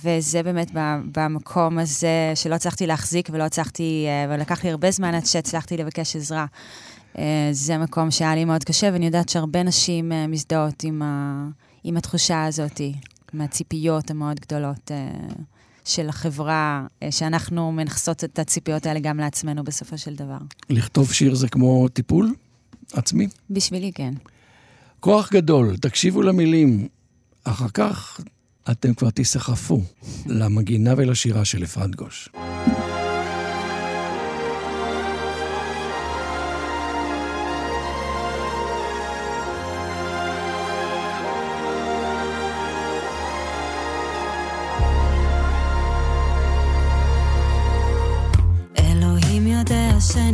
וזה 0.04 0.44
באמת 0.44 0.72
במקום 1.12 1.80
הזה 1.80 2.32
שלא 2.36 2.56
הצלחתי 2.56 2.88
להחזיק 2.88 3.30
ולא 3.32 3.44
הצלחתי, 3.44 4.08
uh, 4.08 4.32
ולקח 4.32 4.64
לי 4.64 4.70
הרבה 4.70 4.92
זמן 4.92 5.16
עד 5.16 5.26
שהצלחתי 5.26 5.78
לבקש 5.78 6.16
עזרה. 6.16 6.46
Uh, 7.16 7.20
זה 7.52 7.78
מקום 7.78 8.12
שהיה 8.12 8.36
לי 8.36 8.46
מאוד 8.46 8.64
קשה, 8.64 8.90
ואני 8.94 9.06
יודעת 9.06 9.30
שהרבה 9.30 9.64
נשים 9.64 10.12
uh, 10.12 10.16
מזדהות 10.28 10.84
עם. 10.84 11.02
עם 11.84 11.98
התחושה 11.98 12.46
הזאת, 12.46 12.82
מהציפיות 13.34 14.12
המאוד 14.12 14.40
גדולות 14.40 14.92
uh, 14.92 15.34
של 15.86 16.10
החברה, 16.10 16.86
uh, 16.88 17.12
שאנחנו 17.12 17.72
מנכסות 17.72 18.24
את 18.24 18.40
הציפיות 18.40 18.86
האלה 18.86 19.00
גם 19.00 19.18
לעצמנו 19.18 19.64
בסופו 19.64 19.98
של 19.98 20.16
דבר. 20.16 20.38
לכתוב 20.70 21.14
שיר 21.14 21.36
זה 21.36 21.48
כמו 21.50 21.88
טיפול 21.88 22.34
עצמי? 22.94 23.28
בשבילי 23.50 23.92
כן. 23.96 24.14
כוח 25.00 25.32
גדול, 25.32 25.78
תקשיבו 25.78 26.22
למילים. 26.22 26.88
אחר 27.44 27.70
כך 27.74 28.20
אתם 28.72 28.94
כבר 28.94 29.10
תיסחפו 29.10 29.82
למגינה 30.26 30.94
ולשירה 30.98 31.46
של 31.46 31.64
אפרת 31.64 31.96
גוש. 31.96 32.30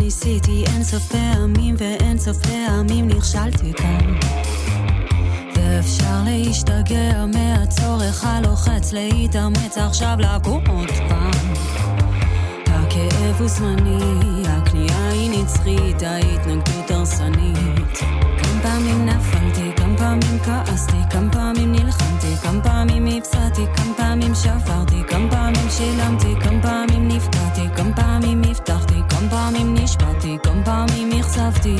ניסיתי 0.07 0.63
אין 0.67 0.83
סוף 0.83 1.11
פעמים 1.11 1.75
ואין 1.77 2.17
סוף 2.17 2.37
פעמים 2.37 3.07
נכשלתי 3.07 3.73
כאן. 3.73 4.15
ואפשר 5.55 6.23
להשתגע 6.25 7.25
מהצורך 7.25 8.23
הלוחץ 8.23 8.93
להתאמץ 8.93 9.77
עכשיו 9.77 10.17
לקום 10.19 10.63
עוד 10.67 10.89
פעם. 11.09 11.53
הכאב 12.65 13.35
הוא 13.39 13.47
זמני, 13.47 14.43
הכניעה 14.47 15.09
היא 15.09 15.41
נצחית, 15.43 16.01
ההתנגדות 16.01 16.91
הרסנית. 16.91 17.97
כמה 18.37 18.61
פעמים 18.63 19.05
נפלתי, 19.05 19.71
כמה 19.75 19.97
פעמים 19.97 20.39
כעסתי, 20.45 20.97
כמה 21.09 21.31
פעמים 21.31 21.71
נלחמתי, 21.71 22.35
כמה 22.43 22.61
פעמים 22.63 23.07
הפסדתי, 23.07 23.61
כמה 23.75 23.93
פעמים 23.97 24.35
שברתי, 24.35 25.01
כמה 25.09 25.31
פעמים 25.31 25.69
שילמתי, 25.69 26.33
כמה 26.43 26.61
פעמים 26.61 27.07
נפגעתי, 27.07 27.61
כמה 27.75 27.93
פעמים 27.95 28.41
הבטחתי, 28.49 28.86
כמה 29.19 29.29
פעמים 29.29 29.73
נשבעתי, 29.73 30.37
כמה 30.43 30.65
פעמים 30.65 31.09
אכזבתי 31.19 31.75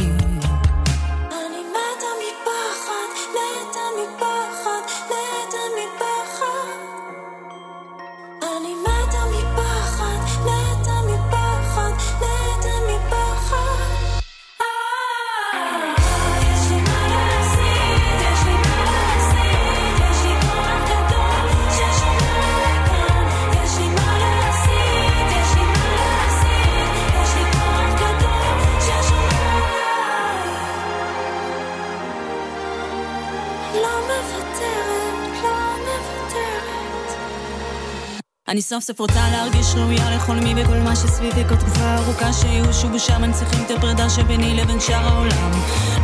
אני 38.58 38.62
סוף 38.62 38.84
סוף 38.84 39.00
רוצה 39.00 39.30
להרגיש 39.32 39.76
ראויה 39.76 40.16
לכל 40.16 40.36
מי 40.36 40.54
וכל 40.58 40.78
מה 40.78 40.96
שסביבי 40.96 41.44
כל 41.50 41.56
תקופה 41.56 41.96
ארוכה 41.96 42.34
שייאוש 42.34 42.84
ובושה 42.84 43.18
מנציחים 43.18 43.66
את 43.66 43.72
הפרידה 43.72 44.10
שביני 44.10 44.54
לבין 44.54 44.80
שאר 44.80 45.08
העולם. 45.08 45.52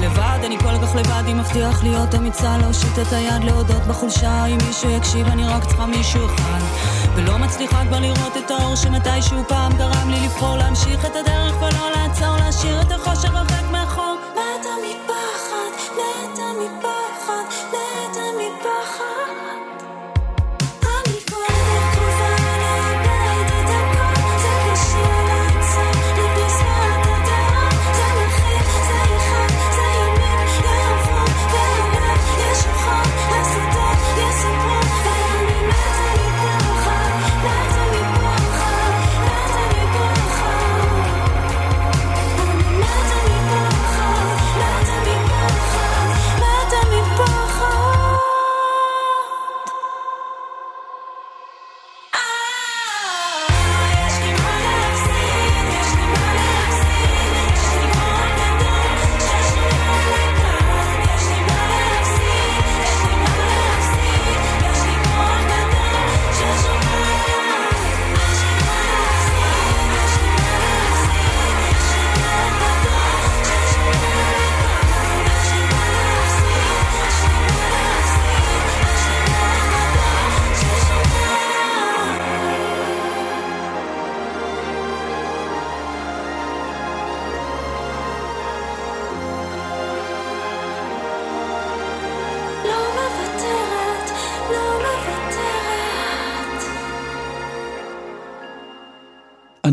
לבד, 0.02 0.40
אני 0.46 0.58
כל 0.60 0.78
כך 0.82 0.96
לבד, 0.96 1.24
אם 1.32 1.38
מבטיח 1.38 1.84
להיות 1.84 2.16
אמיצה 2.16 2.58
להושיט 2.58 3.00
את 3.02 3.14
היד 3.14 3.44
להודות 3.44 3.82
בחולשה. 3.88 4.46
אם 4.46 4.58
מישהו 4.68 4.90
יקשיב, 4.90 5.28
אני 5.28 5.46
רק 5.46 5.64
צריכה 5.66 5.86
מישהו 5.86 6.26
אחד. 6.26 6.60
ולא 7.16 7.38
מצליחה 7.38 7.86
כבר 7.86 8.00
לראות 8.00 8.38
את 8.38 8.52
האור 8.52 8.76
שמתישהו 8.76 9.44
פעם 9.48 9.78
גרם 9.78 10.10
לי 10.10 10.26
לבחור 10.26 10.58
להמשיך 10.58 11.06
את 11.06 11.16
הדרך 11.16 11.62
ולא 11.62 11.90
לעצור, 11.96 12.38
להשאיר 12.38 12.82
את 12.82 12.92
החושך 12.92 13.36
הרחק 13.36 13.63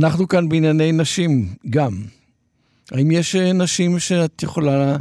אנחנו 0.01 0.29
כאן 0.29 0.49
בענייני 0.49 0.93
נשים, 0.93 1.55
גם. 1.71 2.03
האם 2.93 3.11
יש 3.11 3.37
אה, 3.37 3.53
נשים 3.53 3.99
שאת 3.99 4.43
יכולה 4.43 4.97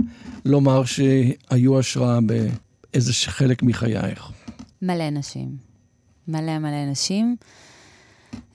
לומר 0.45 0.83
שהיו 0.85 1.79
השראה 1.79 2.19
באיזה 2.21 3.13
חלק 3.13 3.63
מחייך? 3.63 4.31
מלא 4.81 5.09
נשים. 5.09 5.47
מלא 6.27 6.59
מלא 6.59 6.91
נשים. 6.91 7.35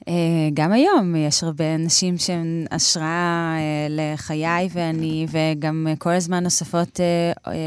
אה, 0.08 0.14
גם 0.54 0.72
היום 0.72 1.16
יש 1.16 1.44
הרבה 1.44 1.76
נשים 1.76 2.18
שהן 2.18 2.66
השראה 2.70 3.56
אה, 3.56 3.86
לחיי 3.90 4.68
ואני, 4.72 5.26
וגם 5.30 5.86
כל 5.98 6.12
הזמן 6.12 6.44
נוספות 6.44 7.00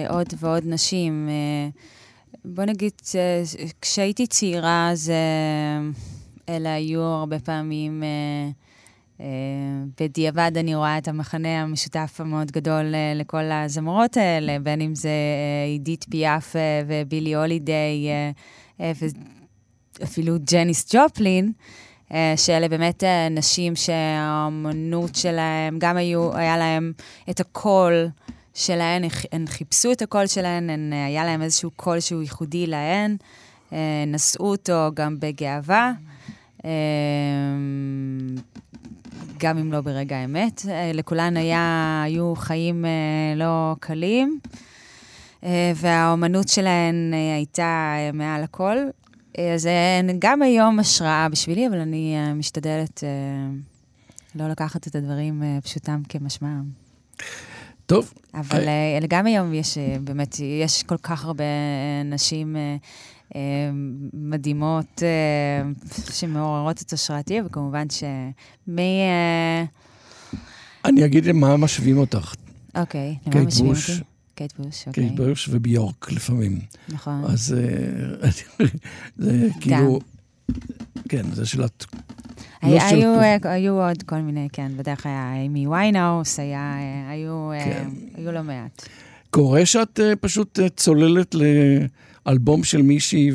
עוד 0.10 0.28
ועוד 0.40 0.64
נשים. 0.66 1.30
בוא 2.46 2.66
נגיד, 2.66 2.92
כשהייתי 3.82 4.28
צעירה, 4.28 4.90
אז 4.92 5.12
אלה 6.50 6.74
היו 6.74 7.02
הרבה 7.02 7.40
פעמים... 7.40 8.04
בדיעבד 10.00 10.52
אני 10.56 10.76
רואה 10.76 10.98
את 10.98 11.08
המחנה 11.08 11.62
המשותף 11.62 12.16
המאוד 12.20 12.52
גדול 12.52 12.96
אה, 12.96 13.14
לכל 13.16 13.52
הזמרות 13.52 14.18
האלה, 14.18 14.60
בין 14.60 14.82
אם 14.82 14.96
זה 14.96 15.10
אה, 15.10 15.66
עידית 15.68 16.06
פיאף 16.10 16.56
אה, 16.56 16.82
ובילי 16.88 17.36
הולידיי, 17.36 18.08
אה, 18.10 18.32
אה, 18.82 18.92
ואפילו 20.00 20.36
ג'ניס 20.52 20.96
ג'ופלין, 20.96 21.52
אה, 22.14 22.34
שאלה 22.36 22.68
באמת 22.68 23.04
אה, 23.04 23.30
נשים 23.30 23.76
שהאמנות 23.76 25.16
שלהם, 25.16 25.80
גם 25.80 25.98
היו, 25.98 26.38
היה 26.38 26.58
להם 26.58 26.92
את 27.30 27.40
הקול 27.40 28.08
שלהן, 28.54 29.04
הן 29.32 29.48
חיפשו 29.48 29.92
את 29.92 30.02
הקול 30.02 30.28
שלהן, 30.28 30.70
הן, 30.70 30.94
אה, 30.94 31.06
היה 31.06 31.26
להם 31.26 31.42
איזשהו 31.42 31.72
קול 31.76 32.00
שהוא 32.00 32.22
ייחודי 32.22 32.68
להן, 32.68 33.18
אה, 33.74 34.04
נשאו 34.08 34.46
אותו 34.46 34.90
גם 34.94 35.16
בגאווה. 35.20 35.94
גם 39.38 39.58
אם 39.58 39.72
לא 39.72 39.82
ברגע 39.82 40.18
האמת. 40.18 40.62
אה, 40.70 40.92
לכולן 40.94 41.38
היה, 41.38 42.02
היו 42.06 42.34
חיים 42.36 42.86
אה, 42.86 42.90
לא 43.36 43.76
קלים, 43.80 44.40
אה, 45.44 45.72
והאומנות 45.76 46.48
שלהן 46.48 47.14
הייתה 47.36 47.96
מעל 48.14 48.44
הכל. 48.44 48.78
אז 49.56 49.68
הן 50.00 50.16
גם 50.20 50.42
היום 50.42 50.80
השראה 50.80 51.30
בשבילי, 51.30 51.68
אבל 51.68 51.80
אני 51.80 52.16
משתדלת 52.36 53.04
לא 54.36 54.48
לקחת 54.48 54.88
את 54.88 54.96
הדברים 54.96 55.44
פשוטם 55.64 56.02
כמשמעם. 56.10 56.64
טוב, 57.88 58.14
אבל 58.34 58.68
אה, 58.68 59.00
גם 59.08 59.26
היום 59.26 59.54
יש 59.54 59.78
אה, 59.78 59.98
באמת, 60.02 60.36
יש 60.40 60.84
כל 60.84 60.98
כך 60.98 61.26
הרבה 61.26 61.44
אה, 61.44 62.04
נשים 62.06 62.56
אה, 62.56 62.76
אה, 63.36 63.42
מדהימות 64.14 65.04
אה, 65.04 65.70
שמעוררות 66.12 66.82
את 66.82 66.94
השראתי, 66.94 67.42
וכמובן 67.46 67.86
שמי... 67.90 69.02
אה, 69.02 69.64
אני 70.86 71.06
אגיד 71.06 71.26
למה 71.26 71.58
משווים 71.58 71.98
אותך. 71.98 72.34
אוקיי, 72.76 73.16
למה 73.26 73.34
קייט 73.34 73.48
משווים 73.48 73.74
בוש. 73.74 73.90
אותי? 73.90 74.04
קייט 74.36 74.54
בוש, 74.60 74.88
אוקיי. 74.88 75.04
קייט 75.04 75.20
בוש 75.20 75.50
וביורק 75.52 76.12
לפעמים. 76.12 76.60
נכון. 76.90 77.24
אז 77.26 77.56
אה, 78.24 78.30
זה 79.18 79.48
כאילו... 79.62 80.00
כן, 81.10 81.24
זה 81.34 81.46
של 81.46 81.64
הת... 81.64 81.86
לא 82.64 82.80
של 82.80 82.96
היו, 82.96 83.14
תקופ- 83.16 83.46
אה, 83.46 83.52
היו 83.54 83.74
עוד 83.88 84.04
כל 84.04 84.16
מיני, 84.16 84.48
כן, 84.54 84.72
בדרך 84.78 85.04
כלל 85.04 85.12
היה 85.12 85.42
אימי 85.44 85.68
ויינאוס, 85.68 86.40
היה, 86.40 86.78
אה, 86.80 87.12
היו, 87.12 87.52
אה, 87.52 87.64
כן. 87.64 87.90
היו 88.16 88.32
לא 88.32 88.44
מעט. 88.44 88.88
קורה 89.30 89.66
שאת 89.66 90.00
אה, 90.00 90.16
פשוט 90.16 90.60
אה, 90.60 90.70
צוללת 90.70 91.36
לאלבום 92.26 92.64
של 92.64 92.82
מישהי 92.82 93.32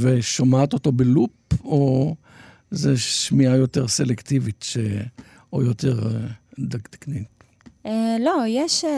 ושומעת 0.00 0.72
אותו 0.72 0.92
בלופ, 0.92 1.30
או 1.64 2.14
זה 2.70 2.96
שמיעה 2.98 3.56
יותר 3.56 3.88
סלקטיבית, 3.88 4.62
ש... 4.68 4.76
או 5.52 5.62
יותר 5.62 6.06
אה, 6.06 6.20
דקדקני. 6.58 7.22
אה, 7.86 8.16
לא, 8.20 8.42
יש, 8.48 8.84
אה, 8.84 8.90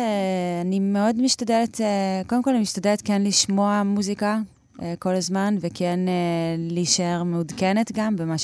אני 0.61 0.80
מאוד 0.80 1.22
משתדלת, 1.22 1.80
אה, 1.80 1.86
קודם 2.26 2.42
כל 2.42 2.50
אני 2.50 2.61
משתדלת 2.61 3.02
כן 3.02 3.22
לשמוע 3.22 3.82
מוזיקה 3.82 4.38
אה, 4.82 4.94
כל 4.98 5.14
הזמן, 5.14 5.56
וכן 5.61 6.00
אה, 6.09 6.12
להישאר 6.59 7.22
מעודכנת 7.22 7.92
גם 7.94 8.16
במה 8.16 8.34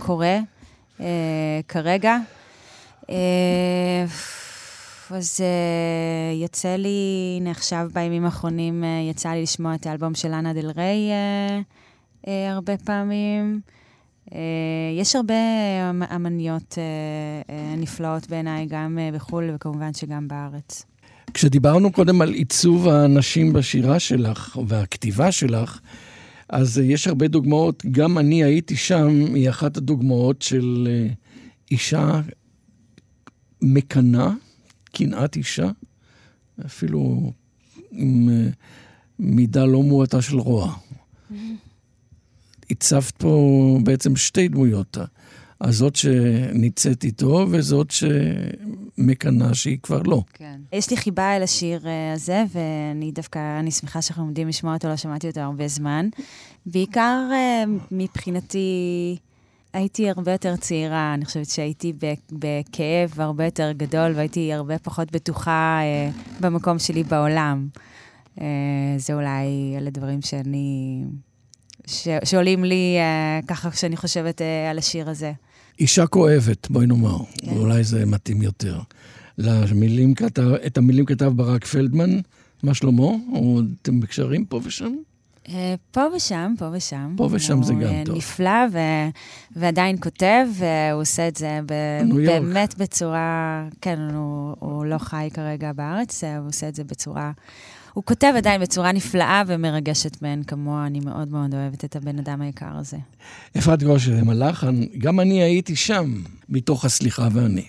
שקורה 0.00 0.38
אה, 1.00 1.06
כרגע. 1.68 2.16
אה, 3.10 4.04
אז 5.10 5.40
אה, 5.40 6.34
יוצא 6.42 6.76
לי, 6.76 6.98
הנה 7.40 7.50
עכשיו 7.50 7.88
בימים 7.92 8.24
האחרונים 8.24 8.84
אה, 8.84 8.88
יצא 9.10 9.28
לי 9.28 9.42
לשמוע 9.42 9.74
את 9.74 9.86
האלבום 9.86 10.14
של 10.14 10.32
אנה 10.32 10.52
דל 10.52 10.70
ריי 10.76 11.10
אה, 11.10 11.60
אה, 12.28 12.52
הרבה 12.52 12.76
פעמים. 12.76 13.60
אה, 14.34 14.38
יש 15.00 15.16
הרבה 15.16 15.34
אמ- 15.90 16.02
אמניות 16.02 16.78
אה, 16.78 16.84
אה, 17.54 17.74
נפלאות 17.76 18.28
בעיניי, 18.30 18.66
גם 18.66 18.98
אה, 19.00 19.10
בחו"ל 19.14 19.50
וכמובן 19.54 19.92
שגם 19.94 20.28
בארץ. 20.28 20.84
כשדיברנו 21.34 21.92
קודם 21.92 22.22
על 22.22 22.32
עיצוב 22.32 22.88
האנשים 22.88 23.52
בשירה 23.52 23.98
שלך 23.98 24.58
והכתיבה 24.66 25.32
שלך, 25.32 25.78
אז 26.50 26.78
אה, 26.78 26.84
יש 26.84 27.06
הרבה 27.06 27.28
דוגמאות. 27.28 27.82
גם 27.90 28.18
אני 28.18 28.44
הייתי 28.44 28.76
שם, 28.76 29.34
היא 29.34 29.50
אחת 29.50 29.76
הדוגמאות 29.76 30.42
של 30.42 30.88
אה, 30.90 31.12
אישה 31.70 32.20
מקנאה, 33.62 34.30
קנאת 34.92 35.36
אישה, 35.36 35.70
אפילו 36.66 37.32
עם 37.92 38.28
אה, 38.28 38.48
מידה 39.18 39.64
לא 39.64 39.82
מועטה 39.82 40.22
של 40.22 40.38
רוע. 40.38 40.74
הצבת 42.70 43.10
פה 43.10 43.78
בעצם 43.84 44.16
שתי 44.16 44.48
דמויות, 44.48 44.98
הזאת 45.60 45.96
שניצאת 45.96 47.04
איתו 47.04 47.46
וזאת 47.50 47.90
שמקנאה 47.90 49.54
שהיא 49.54 49.78
כבר 49.82 50.02
לא. 50.02 50.22
כן. 50.34 50.60
יש 50.72 50.90
לי 50.90 50.96
חיבה 50.96 51.36
אל 51.36 51.42
השיר 51.42 51.88
אה, 51.88 52.12
הזה, 52.12 52.44
ואני 52.52 53.12
דווקא, 53.12 53.60
אני 53.60 53.70
שמחה 53.70 54.02
שאנחנו 54.02 54.22
עומדים 54.22 54.48
לשמוע 54.48 54.74
אותו, 54.74 54.88
לא 54.88 54.96
שמעתי 54.96 55.28
אותו 55.28 55.40
הרבה 55.40 55.68
זמן. 55.68 56.08
בעיקר 56.66 57.28
אה, 57.32 57.64
מבחינתי, 57.90 59.16
הייתי 59.72 60.10
הרבה 60.10 60.32
יותר 60.32 60.56
צעירה, 60.56 61.14
אני 61.14 61.24
חושבת 61.24 61.48
שהייתי 61.48 61.92
בכאב 62.32 63.20
הרבה 63.20 63.44
יותר 63.44 63.72
גדול, 63.72 64.12
והייתי 64.14 64.52
הרבה 64.52 64.78
פחות 64.78 65.12
בטוחה 65.12 65.78
אה, 65.82 66.10
במקום 66.40 66.78
שלי 66.78 67.04
בעולם. 67.04 67.68
אה, 68.40 68.46
זה 68.96 69.14
אולי 69.14 69.74
אלה 69.76 69.90
דברים 69.90 70.22
שאני... 70.22 71.02
ש- 71.86 72.08
שעולים 72.24 72.64
לי 72.64 72.96
אה, 72.98 73.40
ככה 73.46 73.70
כשאני 73.70 73.96
חושבת 73.96 74.42
אה, 74.42 74.70
על 74.70 74.78
השיר 74.78 75.10
הזה. 75.10 75.32
אישה 75.78 76.06
כואבת, 76.06 76.70
בואי 76.70 76.86
נאמר, 76.86 77.18
כן. 77.38 77.56
אולי 77.56 77.84
זה 77.84 78.06
מתאים 78.06 78.42
יותר. 78.42 78.80
למילים 79.38 80.14
כתב, 80.14 80.52
את 80.66 80.78
המילים 80.78 81.04
כתב 81.04 81.32
ברק 81.36 81.64
פלדמן, 81.64 82.20
מה 82.62 82.74
שלמה? 82.74 83.02
או 83.32 83.60
אתם 83.82 84.00
בקשרים 84.00 84.44
פה 84.44 84.60
ושם? 84.64 84.92
אה, 85.48 85.74
פה 85.90 86.00
ושם, 86.16 86.54
פה 86.58 86.68
ושם. 86.72 87.14
פה 87.16 87.28
ושם 87.30 87.62
זה 87.62 87.72
הוא, 87.72 87.80
גם 87.80 87.88
אה, 87.88 88.02
טוב. 88.06 88.16
נפלא 88.16 88.66
ו... 88.72 88.78
ועדיין 89.56 89.96
כותב, 90.00 90.46
והוא 90.52 91.00
עושה 91.00 91.28
את 91.28 91.36
זה 91.36 91.60
ב... 91.66 91.74
באמת 92.26 92.78
בצורה... 92.78 93.64
כן, 93.80 93.98
הוא, 94.14 94.56
הוא 94.58 94.84
לא 94.86 94.98
חי 94.98 95.28
כרגע 95.34 95.72
בארץ, 95.72 96.24
אה, 96.24 96.38
הוא 96.38 96.48
עושה 96.48 96.68
את 96.68 96.74
זה 96.74 96.84
בצורה... 96.84 97.32
הוא 97.92 98.04
כותב 98.04 98.32
עדיין 98.36 98.60
בצורה 98.60 98.92
נפלאה 98.92 99.42
ומרגשת 99.46 100.22
מאין 100.22 100.42
כמוה, 100.44 100.86
אני 100.86 101.00
מאוד 101.00 101.28
מאוד 101.28 101.54
אוהבת 101.54 101.84
את 101.84 101.96
הבן 101.96 102.18
אדם 102.18 102.40
היקר 102.40 102.76
הזה. 102.78 102.96
אפרת 103.58 103.82
גושן, 103.82 104.28
הלחן, 104.30 104.80
גם 104.98 105.20
אני 105.20 105.42
הייתי 105.42 105.76
שם, 105.76 106.22
מתוך 106.48 106.84
הסליחה 106.84 107.28
ואני. 107.32 107.68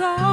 את 0.00 0.27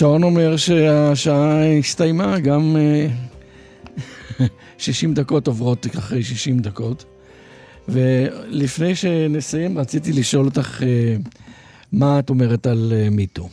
השעון 0.00 0.22
אומר 0.22 0.56
שהשעה 0.56 1.78
הסתיימה, 1.78 2.40
גם 2.40 2.76
אה, 2.76 3.06
60 4.78 5.14
דקות 5.14 5.46
עוברות 5.46 5.86
אחרי 5.86 6.22
60 6.22 6.58
דקות. 6.58 7.04
ולפני 7.88 8.94
שנסיים, 8.94 9.78
רציתי 9.78 10.12
לשאול 10.12 10.44
אותך 10.46 10.82
אה, 10.82 11.16
מה 11.92 12.18
את 12.18 12.30
אומרת 12.30 12.66
על 12.66 12.92
אה, 12.96 13.10
מיטו. 13.10 13.48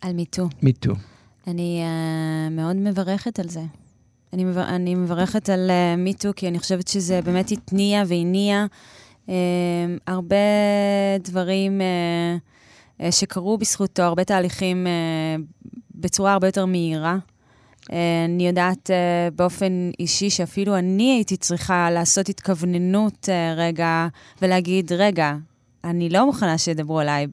על 0.00 0.12
מיטו. 0.12 0.48
מיטו. 0.62 0.92
אני 1.46 1.82
uh, 1.82 2.50
מאוד 2.50 2.76
מברכת 2.76 3.38
על 3.38 3.48
זה. 3.48 3.62
אני, 4.32 4.44
מבר... 4.44 4.68
אני 4.68 4.94
מברכת 4.94 5.48
על 5.48 5.70
uh, 5.70 5.96
מיטו, 5.98 6.30
כי 6.36 6.48
אני 6.48 6.58
חושבת 6.58 6.88
שזה 6.88 7.22
באמת 7.22 7.50
התניע 7.50 8.02
והניע 8.06 8.66
uh, 9.26 9.30
הרבה 10.06 10.36
דברים 11.24 11.80
uh, 11.80 12.50
שקרו 13.10 13.58
בזכותו, 13.58 14.02
הרבה 14.02 14.24
תהליכים 14.24 14.86
uh, 14.86 15.40
בצורה 15.94 16.32
הרבה 16.32 16.48
יותר 16.48 16.66
מהירה. 16.66 17.16
Uh, 17.82 17.92
אני 18.24 18.46
יודעת 18.46 18.90
באופן 19.36 19.90
אישי 19.98 20.30
שאפילו 20.30 20.76
אני 20.76 21.12
הייתי 21.12 21.36
צריכה 21.36 21.90
לעשות 21.90 22.28
התכווננות 22.28 23.28
רגע 23.56 24.06
ולהגיד, 24.42 24.92
רגע, 24.92 25.34
אני 25.84 26.08
לא 26.08 26.26
מוכנה 26.26 26.58
שידברו 26.58 27.00
עליי 27.00 27.26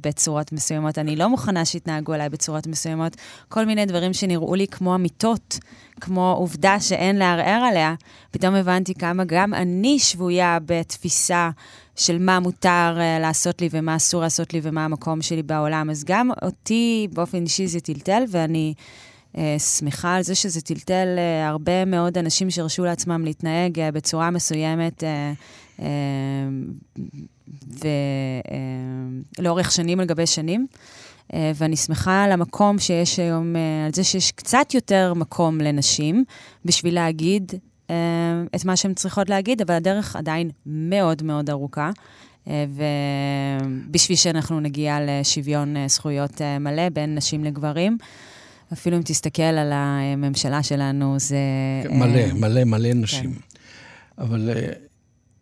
בצורות 0.00 0.52
מסוימות, 0.52 0.98
אני 0.98 1.16
לא 1.16 1.28
מוכנה 1.28 1.64
שיתנהגו 1.64 2.12
עליי 2.12 2.28
בצורות 2.28 2.66
מסוימות. 2.66 3.16
כל 3.48 3.66
מיני 3.66 3.86
דברים 3.86 4.12
שנראו 4.12 4.54
לי 4.54 4.66
כמו 4.66 4.94
אמיתות, 4.94 5.58
כמו 6.00 6.34
עובדה 6.38 6.80
שאין 6.80 7.16
לערער 7.16 7.62
עליה, 7.64 7.94
פתאום 8.30 8.54
הבנתי 8.54 8.94
כמה 8.94 9.24
גם 9.24 9.54
אני 9.54 9.98
שבויה 9.98 10.58
בתפיסה 10.66 11.50
של 12.00 12.18
מה 12.18 12.40
מותר 12.40 12.96
uh, 12.96 13.20
לעשות 13.20 13.60
לי 13.60 13.68
ומה 13.72 13.96
אסור 13.96 14.20
לעשות 14.20 14.54
לי 14.54 14.60
ומה 14.62 14.84
המקום 14.84 15.22
שלי 15.22 15.42
בעולם. 15.42 15.90
אז 15.90 16.04
גם 16.04 16.30
אותי 16.42 17.08
באופן 17.12 17.42
אישי 17.42 17.66
זה 17.66 17.80
טלטל, 17.80 18.22
ואני... 18.28 18.74
uh, 19.34 19.38
שמחה 19.58 20.14
על 20.16 20.22
זה 20.22 20.34
שזה 20.34 20.60
טלטל 20.60 21.06
uh, 21.16 21.48
הרבה 21.48 21.84
מאוד 21.84 22.18
אנשים 22.18 22.50
שהרשו 22.50 22.84
לעצמם 22.84 23.24
להתנהג 23.24 23.78
uh, 23.78 23.82
בצורה 23.92 24.30
מסוימת 24.30 25.04
uh, 25.04 25.80
uh, 25.80 25.82
ולאורך 29.38 29.72
שנים 29.72 30.00
על 30.00 30.06
גבי 30.06 30.26
שנים. 30.26 30.66
Uh, 31.32 31.34
ואני 31.54 31.76
שמחה 31.76 32.24
על 32.24 32.32
המקום 32.32 32.78
שיש 32.78 33.18
היום, 33.18 33.54
uh, 33.54 33.58
על 33.86 33.92
זה 33.94 34.04
שיש 34.04 34.32
קצת 34.32 34.74
יותר 34.74 35.14
מקום 35.14 35.60
לנשים 35.60 36.24
בשביל 36.64 36.94
להגיד 36.94 37.52
את 38.54 38.64
מה 38.64 38.76
שהן 38.76 38.94
צריכות 38.94 39.30
להגיד, 39.30 39.60
אבל 39.60 39.74
הדרך 39.74 40.16
עדיין 40.16 40.50
מאוד 40.66 41.22
מאוד 41.22 41.50
ארוכה. 41.50 41.90
Uh, 42.44 42.50
ובשביל 43.88 44.16
שאנחנו 44.16 44.60
נגיע 44.60 44.98
לשוויון 45.00 45.76
uh, 45.76 45.78
זכויות 45.88 46.40
מלא 46.60 46.88
בין 46.88 47.14
נשים 47.14 47.44
לגברים. 47.44 47.98
אפילו 48.72 48.96
אם 48.96 49.02
תסתכל 49.02 49.42
על 49.42 49.70
הממשלה 49.72 50.62
שלנו, 50.62 51.18
זה... 51.18 51.36
מלא, 51.90 52.30
uh, 52.30 52.34
מלא, 52.34 52.64
מלא 52.64 52.92
נשים. 52.92 53.32
כן. 53.32 53.40
אבל 54.18 54.50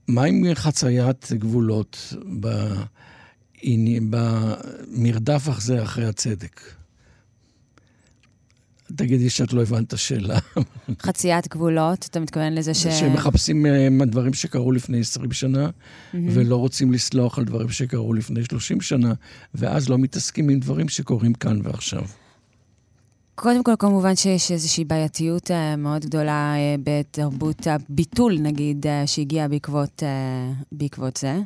מה 0.08 0.24
עם 0.24 0.44
חציית 0.54 1.32
גבולות 1.32 2.14
במרדף 4.90 5.48
אחרי 5.48 6.06
הצדק? 6.06 6.60
תגידי 8.98 9.30
שאת 9.30 9.52
לא 9.52 9.62
הבנת 9.62 9.86
את 9.88 9.92
השאלה. 9.92 10.38
חציית 11.02 11.48
גבולות, 11.48 12.06
אתה 12.10 12.20
מתכוון 12.20 12.52
לזה 12.52 12.74
ש... 12.74 12.86
שמחפשים 12.86 13.66
דברים 14.06 14.34
שקרו 14.34 14.72
לפני 14.72 15.00
20 15.00 15.32
שנה, 15.32 15.66
mm-hmm. 15.66 16.16
ולא 16.30 16.56
רוצים 16.56 16.92
לסלוח 16.92 17.38
על 17.38 17.44
דברים 17.44 17.68
שקרו 17.68 18.14
לפני 18.14 18.44
30 18.44 18.80
שנה, 18.80 19.12
ואז 19.54 19.88
לא 19.88 19.98
מתעסקים 19.98 20.48
עם 20.48 20.60
דברים 20.60 20.88
שקורים 20.88 21.34
כאן 21.34 21.60
ועכשיו. 21.64 22.02
קודם 23.34 23.62
כל, 23.64 23.74
כמובן 23.78 24.16
שיש 24.16 24.50
איזושהי 24.52 24.84
בעייתיות 24.84 25.50
uh, 25.50 25.76
מאוד 25.78 26.04
גדולה 26.04 26.54
uh, 26.54 26.80
בתרבות 26.84 27.66
הביטול, 27.66 28.38
נגיד, 28.38 28.86
שהגיעה 29.06 29.48
בעקבות, 29.48 30.02
בעקבות 30.72 31.16
זה. 31.16 31.38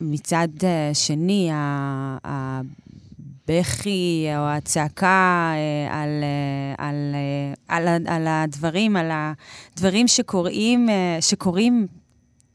מצד 0.00 0.48
שני, 0.92 1.50
הבכי 3.48 4.26
או 4.36 4.48
הצעקה 4.48 5.52
uh, 5.54 5.94
על, 5.94 6.24
uh, 6.78 6.82
על, 6.82 7.14
uh, 7.14 7.58
על, 7.68 8.06
על 8.06 8.26
הדברים, 8.26 8.96
על 8.96 9.10
הדברים 9.12 10.08
שקורים, 10.08 10.88
שקורים 11.20 11.86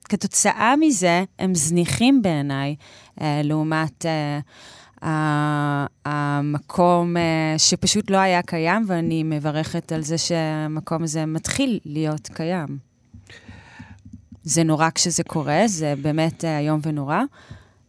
כתוצאה 0.09 0.75
מזה, 0.75 1.23
הם 1.39 1.55
זניחים 1.55 2.21
בעיניי, 2.21 2.75
לעומת... 3.21 4.05
המקום 6.05 7.17
אה, 7.17 7.55
שפשוט 7.57 8.11
לא 8.11 8.17
היה 8.17 8.41
קיים, 8.41 8.83
ואני 8.87 9.23
מברכת 9.23 9.91
על 9.91 10.01
זה 10.01 10.17
שהמקום 10.17 11.03
הזה 11.03 11.25
מתחיל 11.25 11.79
להיות 11.85 12.29
קיים. 12.33 12.77
זה 14.43 14.63
נורא 14.63 14.89
כשזה 14.95 15.23
קורה, 15.23 15.63
זה 15.65 15.93
באמת 16.01 16.45
אה, 16.45 16.59
איום 16.59 16.79
ונורא, 16.83 17.21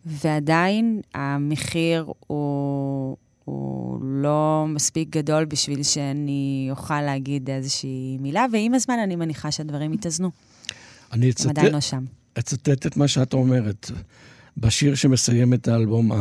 ועדיין 0.06 1.00
המחיר 1.14 2.12
הוא, 2.26 3.16
הוא 3.44 3.98
לא 4.04 4.64
מספיק 4.68 5.08
גדול 5.08 5.44
בשביל 5.44 5.82
שאני 5.82 6.68
אוכל 6.70 7.00
להגיד 7.00 7.50
איזושהי 7.50 8.18
מילה, 8.20 8.46
ועם 8.52 8.74
הזמן 8.74 8.94
אני 9.04 9.16
מניחה 9.16 9.50
שהדברים 9.50 9.92
יתאזנו. 9.92 10.30
אני 11.12 11.30
אצטט, 11.30 11.46
עדיין 11.46 11.72
לא 11.72 11.80
שם. 11.80 12.04
אצטט 12.38 12.86
את 12.86 12.96
מה 12.96 13.08
שאת 13.08 13.34
אומרת. 13.34 13.90
בשיר 14.56 14.94
שמסיים 14.94 15.54
את 15.54 15.68
האלבום, 15.68 16.12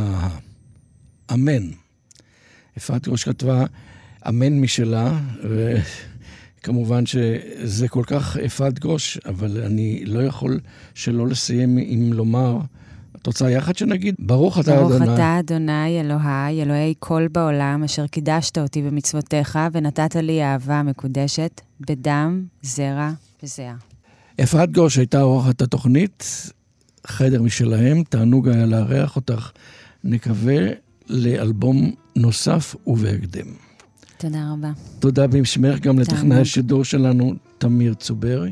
אמן. 1.34 1.70
אפרת 2.78 3.08
ראש 3.08 3.24
כתבה 3.24 3.66
אמן 4.28 4.60
משלה, 4.60 5.20
וכמובן 6.60 7.06
שזה 7.06 7.88
כל 7.88 8.04
כך 8.08 8.38
אפרת 8.38 8.80
גוש, 8.80 9.18
אבל 9.18 9.64
אני 9.64 10.06
לא 10.06 10.20
יכול 10.20 10.60
שלא 10.94 11.28
לסיים 11.28 11.78
עם 11.82 12.14
לומר, 12.14 12.58
את 13.22 13.28
רוצה 13.28 13.50
יחד 13.50 13.76
שנגיד? 13.76 14.16
ברוך 14.20 14.60
אתה 14.60 14.80
אדוני. 14.80 15.00
ברוך 15.00 15.14
אתה 15.14 15.40
אדוני 15.40 16.00
אלוהי, 16.02 16.62
אלוהי 16.62 16.94
כל 17.00 17.28
בעולם, 17.32 17.84
אשר 17.84 18.08
קידשת 18.08 18.58
אותי 18.58 18.82
במצוותיך, 18.82 19.60
ונתת 19.72 20.16
לי 20.16 20.44
אהבה 20.44 20.84
מקודשת, 20.84 21.62
בדם, 21.80 22.46
זרע 22.62 23.12
וזרע. 23.44 23.74
אפרת 24.44 24.72
גוש 24.72 24.98
הייתה 24.98 25.22
אורחת 25.22 25.62
התוכנית, 25.62 26.52
חדר 27.08 27.42
משלהם, 27.42 28.04
תענוג 28.10 28.50
היה 28.50 28.66
לארח 28.66 29.16
אותך. 29.16 29.52
נקווה 30.04 30.58
לאלבום 31.10 31.92
נוסף 32.16 32.76
ובהקדם. 32.88 33.48
תודה 34.18 34.52
רבה. 34.54 34.72
תודה 35.00 35.28
במשמך 35.28 35.80
גם 35.80 36.00
לטכנאי 36.00 36.38
השידור 36.38 36.84
שלנו, 36.84 37.34
תמיר 37.58 37.94
צוברי. 37.94 38.52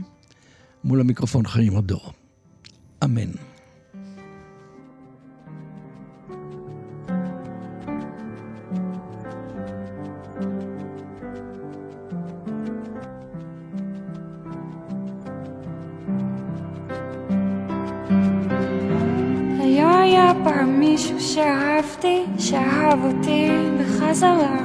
מול 0.84 1.00
המיקרופון 1.00 1.48
חיים 1.48 1.78
הדור. 1.78 2.14
אמן. 3.04 3.49
שאהבתי, 21.90 22.26
שאהב 22.38 23.06
אותי 23.06 23.50
בחזרה 23.80 24.58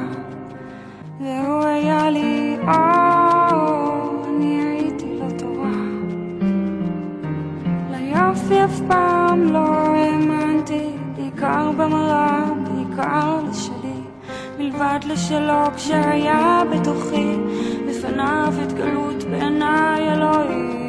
והוא 1.20 1.64
היה 1.64 2.10
לי 2.10 2.56
אור, 2.60 4.24
אני 4.28 4.62
הייתי 4.62 5.06
לו 5.18 5.26
תורה 5.38 5.70
ליופי 7.90 8.64
אף 8.64 8.80
פעם 8.88 9.52
לא 9.52 9.68
האמנתי, 9.94 10.88
בעיקר 11.16 11.70
במראה, 11.76 12.44
בעיקר 12.64 13.40
לשלי 13.50 14.00
מלבד 14.58 14.98
לשלו 15.06 15.74
כשהיה 15.76 16.62
בתוכי 16.72 17.36
בפניו 17.88 18.52
התגלות 18.62 19.24
בעיניי 19.24 20.12
אלוהים 20.12 20.83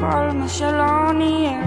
כל 0.00 0.30
מה 0.34 0.48
שלא 0.48 1.12
נהיה. 1.12 1.60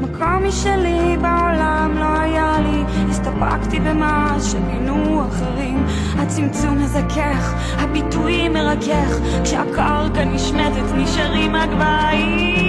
מקום 0.00 0.44
משלי 0.48 1.16
בעולם 1.16 1.92
לא 1.98 2.20
היה 2.20 2.56
לי, 2.60 2.82
הסתפקתי 3.10 3.80
במה 3.80 4.36
שמינו 4.40 5.26
אחרים. 5.28 5.86
הצמצום 6.18 6.78
מזכך, 6.78 7.54
הביטוי 7.78 8.48
מרכך, 8.48 9.18
כשהקרקע 9.44 10.24
נשמטת 10.24 10.94
נשארים 10.94 11.54
הגבהים. 11.54 12.67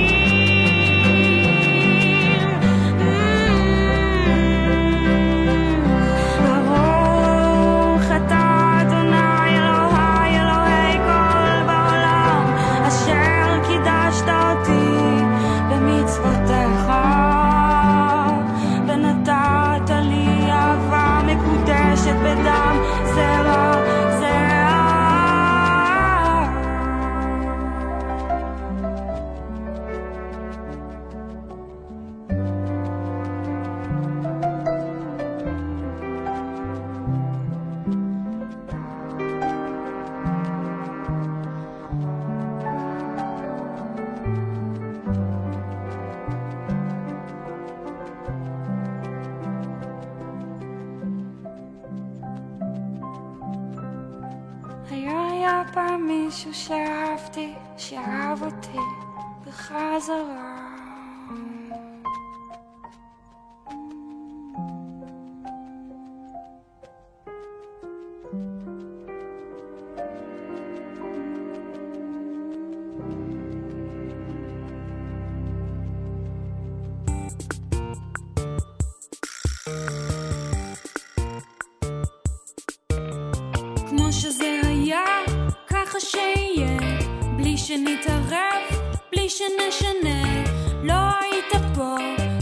שנתערב, 87.79 88.81
בלי 89.11 89.29
שנשנה. 89.29 90.43
לא 90.83 90.93
היית 90.93 91.65
פה, 91.75 91.95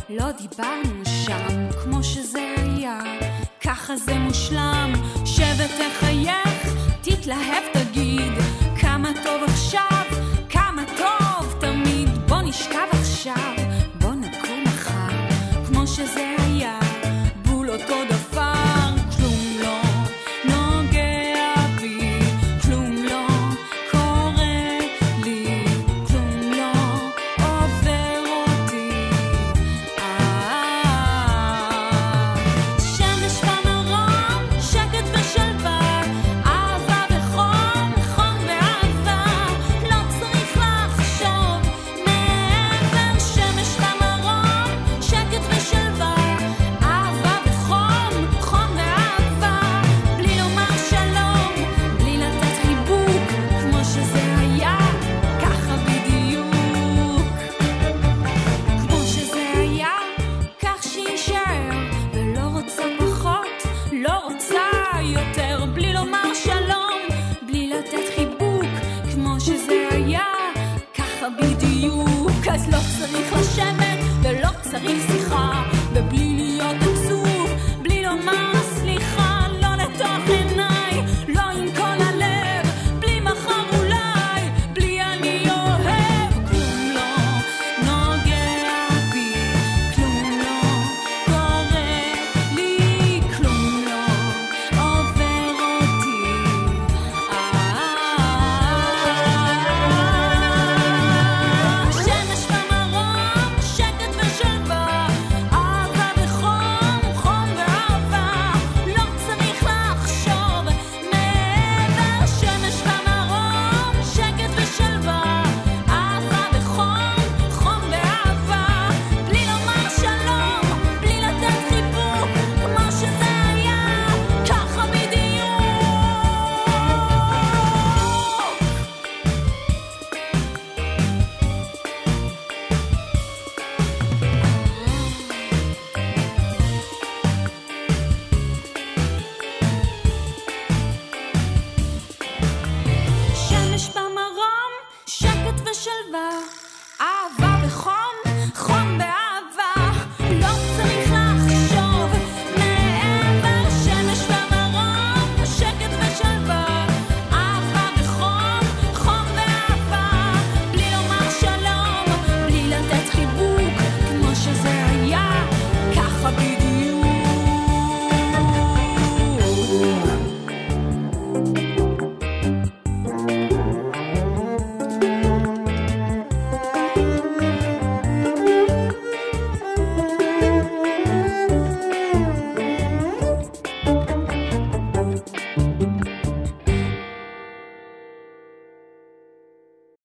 לא 0.09 0.31
דיברנו 0.31 1.05
שם, 1.05 1.69
כמו 1.83 2.03
שזה 2.03 2.55
היה. 2.57 2.99
ככה 3.61 3.97
זה 3.97 4.13
מושלם, 4.19 4.93
שב 5.25 5.55
ותחייך, 5.57 6.73
תתלהב, 7.01 7.76